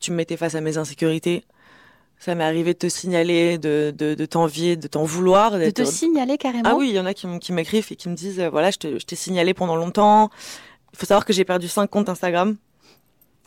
tu 0.00 0.10
me 0.10 0.16
mettais 0.16 0.36
face 0.36 0.54
à 0.54 0.60
mes 0.60 0.78
insécurités. 0.78 1.44
Ça 2.18 2.36
m'est 2.36 2.44
arrivé 2.44 2.72
de 2.72 2.78
te 2.78 2.88
signaler, 2.88 3.58
de, 3.58 3.92
de, 3.96 4.14
de 4.14 4.26
t'envier, 4.26 4.76
de 4.76 4.86
t'en 4.86 5.02
vouloir. 5.02 5.58
De 5.58 5.70
te 5.70 5.84
signaler 5.84 6.38
carrément 6.38 6.68
Ah 6.70 6.76
oui, 6.76 6.90
il 6.90 6.94
y 6.94 7.00
en 7.00 7.06
a 7.06 7.14
qui, 7.14 7.26
qui 7.40 7.52
m'écrivent 7.52 7.88
et 7.90 7.96
qui 7.96 8.08
me 8.08 8.14
disent, 8.14 8.40
voilà, 8.52 8.70
je 8.70 8.76
t'ai 8.76 9.16
signalé 9.16 9.54
pendant 9.54 9.74
longtemps. 9.74 10.30
Il 10.92 10.98
faut 10.98 11.06
savoir 11.06 11.24
que 11.24 11.32
j'ai 11.32 11.44
perdu 11.44 11.66
cinq 11.66 11.90
comptes 11.90 12.08
Instagram. 12.08 12.56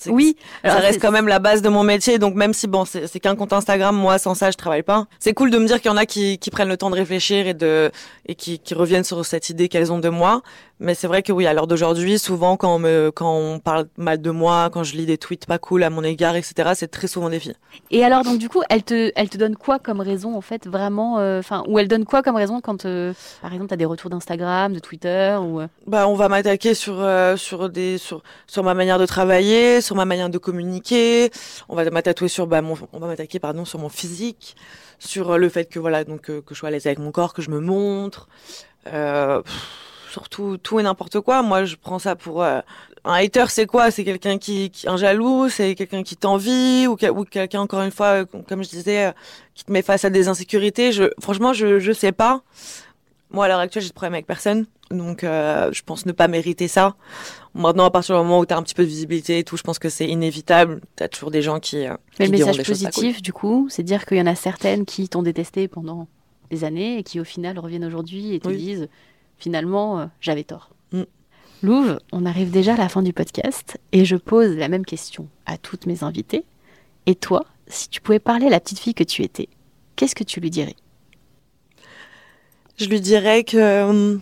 Oui, 0.08 0.36
ça 0.64 0.76
reste 0.76 1.02
quand 1.02 1.12
même 1.12 1.28
la 1.28 1.40
base 1.40 1.62
de 1.62 1.70
mon 1.70 1.84
métier. 1.84 2.20
Donc 2.20 2.36
même 2.36 2.54
si 2.54 2.68
bon, 2.68 2.86
c'est 2.86 3.20
qu'un 3.20 3.36
compte 3.36 3.54
Instagram, 3.54 3.96
moi 3.96 4.18
sans 4.18 4.36
ça, 4.36 4.52
je 4.52 4.58
travaille 4.58 4.84
pas. 4.84 5.08
C'est 5.20 5.34
cool 5.34 5.52
de 5.52 5.58
me 5.58 5.66
dire 5.66 5.82
qu'il 5.82 5.90
y 5.90 5.94
en 5.94 5.98
a 5.98 6.06
qui, 6.06 6.38
qui, 6.38 6.50
prennent 6.50 6.70
le 6.70 6.78
temps 6.78 6.90
de 6.90 6.96
réfléchir 6.96 7.48
et 7.48 7.54
de 7.54 7.92
et 8.28 8.36
qui, 8.36 8.60
qui 8.60 8.74
reviennent 8.74 9.04
sur 9.04 9.26
cette 9.26 9.50
idée 9.50 9.70
qu'elles 9.70 9.92
ont 9.92 10.00
de 10.00 10.10
moi. 10.10 10.42
Mais 10.80 10.94
c'est 10.94 11.08
vrai 11.08 11.24
que 11.24 11.32
oui, 11.32 11.46
à 11.48 11.54
l'heure 11.54 11.68
d'aujourd'hui, 11.68 12.20
souvent 12.20 12.58
quand 12.58 12.76
on 12.76 12.80
me 12.80 13.12
quand 13.12 13.34
on 13.34 13.60
parle 13.60 13.88
mal 13.98 14.22
de 14.22 14.32
moi, 14.32 14.70
quand 14.72 14.84
je 14.84 14.96
lis 14.96 15.06
des 15.06 15.18
tweets 15.18 15.46
pas 15.46 15.58
cool 15.58 15.84
à 15.84 15.90
mon 15.90 16.04
égard, 16.04 16.36
etc., 16.36 16.72
c'est 16.76 16.90
très 16.90 17.08
souvent 17.08 17.30
des 17.30 17.40
filles. 17.40 17.56
Et 17.92 18.04
alors 18.04 18.24
donc 18.24 18.40
du 18.40 18.50
coup, 18.50 18.62
elle 18.70 18.84
te 18.84 19.12
elle 19.16 19.30
te 19.30 19.38
donne 19.38 19.56
quoi 19.56 19.80
comme 19.80 20.02
raison 20.02 20.36
en 20.36 20.42
fait 20.42 20.68
vraiment, 20.68 21.20
euh, 21.20 21.40
enfin 21.40 21.64
ou 21.68 21.80
elle 21.80 21.88
donne 21.88 22.06
quoi 22.06 22.24
comme 22.24 22.36
raison 22.36 22.60
quand 22.62 22.86
euh, 22.86 23.14
par 23.42 23.54
exemple 23.54 23.70
t'as 23.70 23.78
des 23.78 23.86
retours 23.86 24.10
d'Instagram, 24.10 24.74
de 24.74 24.80
Twitter 24.80 25.38
ou 25.42 25.62
euh? 25.62 25.68
Bah 25.88 26.08
on 26.08 26.16
va 26.16 26.28
m'attaquer 26.28 26.74
sur 26.74 27.06
sur 27.38 27.70
des 27.70 27.98
sur 27.98 28.22
sur 28.48 28.64
ma 28.64 28.74
manière 28.74 29.00
de 29.00 29.06
travailler 29.06 29.80
sur 29.82 29.96
ma 29.96 30.06
manière 30.06 30.30
de 30.30 30.38
communiquer. 30.38 31.32
On 31.70 31.76
va 31.76 31.90
m'attaquer 31.90 32.28
sur 32.28 32.48
bah, 32.48 32.62
mon, 32.62 32.76
on 32.94 33.00
va 33.00 33.08
m'attaquer 33.08 33.40
pardon 33.40 33.66
sur 33.66 33.80
mon 33.80 33.90
physique, 33.90 34.56
sur 35.00 35.38
le 35.38 35.50
fait 35.50 35.66
que 35.66 35.80
voilà 35.80 36.04
donc 36.04 36.30
euh, 36.30 36.42
que 36.42 36.54
je 36.54 36.60
sois 36.60 36.70
à 36.70 36.72
l'aise 36.72 36.86
avec 36.86 37.00
mon 37.00 37.12
corps, 37.12 37.34
que 37.34 37.42
je 37.42 37.50
me 37.50 37.60
montre. 37.60 38.28
Euh, 38.88 39.42
surtout 40.16 40.58
tout 40.58 40.80
et 40.80 40.84
n'importe 40.84 41.20
quoi. 41.20 41.42
Moi, 41.42 41.66
je 41.66 41.76
prends 41.76 42.00
ça 42.00 42.16
pour 42.16 42.42
euh, 42.42 42.62
un 43.04 43.14
hater. 43.14 43.46
C'est 43.50 43.66
quoi? 43.66 43.92
C'est 43.92 44.06
quelqu'un 44.06 44.38
qui, 44.38 44.70
qui, 44.72 44.88
un 44.88 44.98
jaloux, 44.98 45.50
c'est 45.50 45.76
quelqu'un 45.76 46.04
qui 46.04 46.16
t'envie 46.16 46.88
ou, 46.88 46.94
ou 46.94 47.24
quelqu'un 47.26 47.62
encore 47.62 47.82
une 47.82 47.92
fois, 47.92 48.26
comme 48.26 48.64
je 48.64 48.70
disais, 48.70 49.14
qui 49.54 49.66
te 49.66 49.72
met 49.72 49.82
face 49.82 50.06
à 50.06 50.10
des 50.10 50.28
insécurités. 50.28 50.92
Je, 50.92 51.04
franchement, 51.20 51.52
je 51.54 51.80
je 51.80 51.92
sais 51.92 52.14
pas. 52.14 52.42
Moi, 53.32 53.46
à 53.46 53.48
l'heure 53.50 53.60
actuelle, 53.60 53.84
j'ai 53.84 53.90
de 53.90 53.94
problème 53.94 54.14
avec 54.14 54.28
personne. 54.28 54.66
Donc, 54.92 55.24
euh, 55.24 55.70
je 55.74 55.82
pense 55.82 56.06
ne 56.06 56.14
pas 56.14 56.28
mériter 56.30 56.68
ça. 56.68 56.96
Maintenant, 57.54 57.86
à 57.86 57.92
partir 57.92 58.16
du 58.16 58.24
moment 58.24 58.40
où 58.40 58.46
tu 58.46 58.54
as 58.54 58.58
un 58.58 58.64
petit 58.64 58.76
peu 58.76 58.84
de 58.84 58.88
visibilité 58.88 59.40
et 59.40 59.44
tout, 59.44 59.58
je 59.58 59.64
pense 59.64 59.80
que 59.80 59.90
c'est 59.90 60.08
inévitable. 60.08 60.80
Tu 60.96 61.04
as 61.04 61.10
toujours 61.10 61.32
des 61.32 61.42
gens 61.42 61.60
qui. 61.60 61.86
Euh, 61.86 61.96
Mais 62.20 62.28
qui 62.28 62.32
le 62.32 62.38
message 62.38 62.64
positif, 62.64 63.22
du 63.22 63.34
coup, 63.34 63.68
c'est 63.70 63.84
dire 63.84 64.06
qu'il 64.06 64.18
y 64.18 64.22
en 64.22 64.28
a 64.28 64.36
certaines 64.36 64.86
qui 64.86 65.10
t'ont 65.10 65.24
détesté 65.24 65.68
pendant 65.68 66.08
des 66.52 66.64
années 66.64 67.00
et 67.00 67.04
qui, 67.04 67.20
au 67.20 67.24
final, 67.24 67.58
reviennent 67.60 67.86
aujourd'hui 67.86 68.36
et 68.36 68.40
te 68.40 68.50
disent 68.50 68.88
finalement, 69.38 70.00
euh, 70.00 70.06
j'avais 70.22 70.44
tort. 70.44 70.70
Mm. 70.92 71.04
Louve, 71.64 72.00
on 72.12 72.26
arrive 72.26 72.52
déjà 72.52 72.74
à 72.74 72.78
la 72.78 72.90
fin 72.90 73.02
du 73.02 73.14
podcast 73.14 73.78
et 73.92 74.06
je 74.06 74.16
pose 74.16 74.56
la 74.56 74.68
même 74.68 74.86
question 74.86 75.28
à 75.46 75.58
toutes 75.58 75.86
mes 75.86 76.04
invitées. 76.04 76.46
Et 77.06 77.16
toi, 77.16 77.46
si 77.68 77.90
tu 77.90 78.02
pouvais 78.02 78.20
parler 78.20 78.48
à 78.48 78.50
la 78.50 78.60
petite 78.60 78.80
fille 78.80 78.94
que 78.94 79.04
tu 79.04 79.24
étais, 79.24 79.50
qu'est-ce 79.96 80.16
que 80.16 80.24
tu 80.24 80.40
lui 80.40 80.50
dirais? 80.50 80.76
Je 82.78 82.88
lui 82.88 83.00
dirais 83.00 83.44
que 83.44 84.20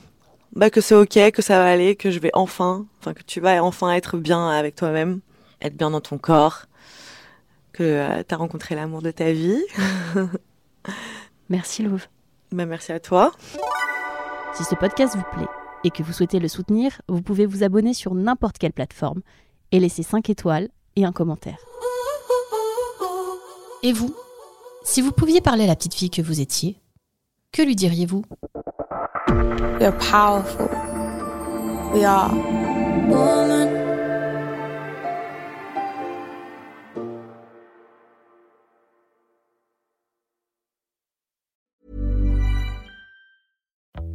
bah, 0.56 0.70
que 0.70 0.82
c'est 0.82 0.94
ok, 0.94 1.32
que 1.32 1.42
ça 1.42 1.58
va 1.58 1.72
aller, 1.72 1.96
que 1.96 2.12
je 2.12 2.20
vais 2.20 2.30
enfin, 2.34 2.86
enfin 3.00 3.14
que 3.14 3.24
tu 3.24 3.40
vas 3.40 3.64
enfin 3.64 3.92
être 3.92 4.18
bien 4.18 4.50
avec 4.50 4.76
toi-même, 4.76 5.20
être 5.62 5.76
bien 5.76 5.90
dans 5.90 6.02
ton 6.02 6.20
corps, 6.20 6.66
que 7.72 7.84
euh, 7.84 8.24
tu 8.28 8.36
as 8.36 8.38
rencontré 8.38 8.76
l'amour 8.76 9.02
de 9.02 9.10
ta 9.10 9.32
vie. 9.32 9.64
merci 11.50 11.82
Louve. 11.82 12.06
Bah, 12.52 12.68
merci 12.68 12.92
à 12.92 13.00
toi. 13.00 13.32
Si 14.56 14.64
ce 14.64 14.76
podcast 14.76 15.16
vous 15.16 15.24
plaît 15.36 15.48
et 15.84 15.90
que 15.90 16.04
vous 16.04 16.14
souhaitez 16.14 16.38
le 16.40 16.48
soutenir, 16.48 17.02
vous 17.08 17.24
pouvez 17.24 17.48
vous 17.48 17.64
abonner 17.64 17.96
sur 17.96 18.14
n'importe 18.14 18.60
quelle 18.60 18.72
plateforme 18.72 19.22
et 19.72 19.80
laisser 19.80 20.04
5 20.04 20.30
étoiles 20.30 20.70
et 20.96 21.06
un 21.06 21.12
commentaire. 21.12 21.58
Et 23.82 23.92
vous? 23.92 24.16
Si 24.84 25.02
vous 25.02 25.12
pouviez 25.12 25.42
parler 25.42 25.64
à 25.64 25.68
la 25.68 25.76
petite 25.76 25.96
fille 25.96 26.12
que 26.12 26.22
vous 26.22 26.40
étiez, 26.40 26.78
que 27.52 27.64
lui 27.64 27.76
diriez-vous? 27.76 28.24
They're 29.80 29.98
powerful. 29.98 30.70
We 31.94 32.04
are. 32.06 32.32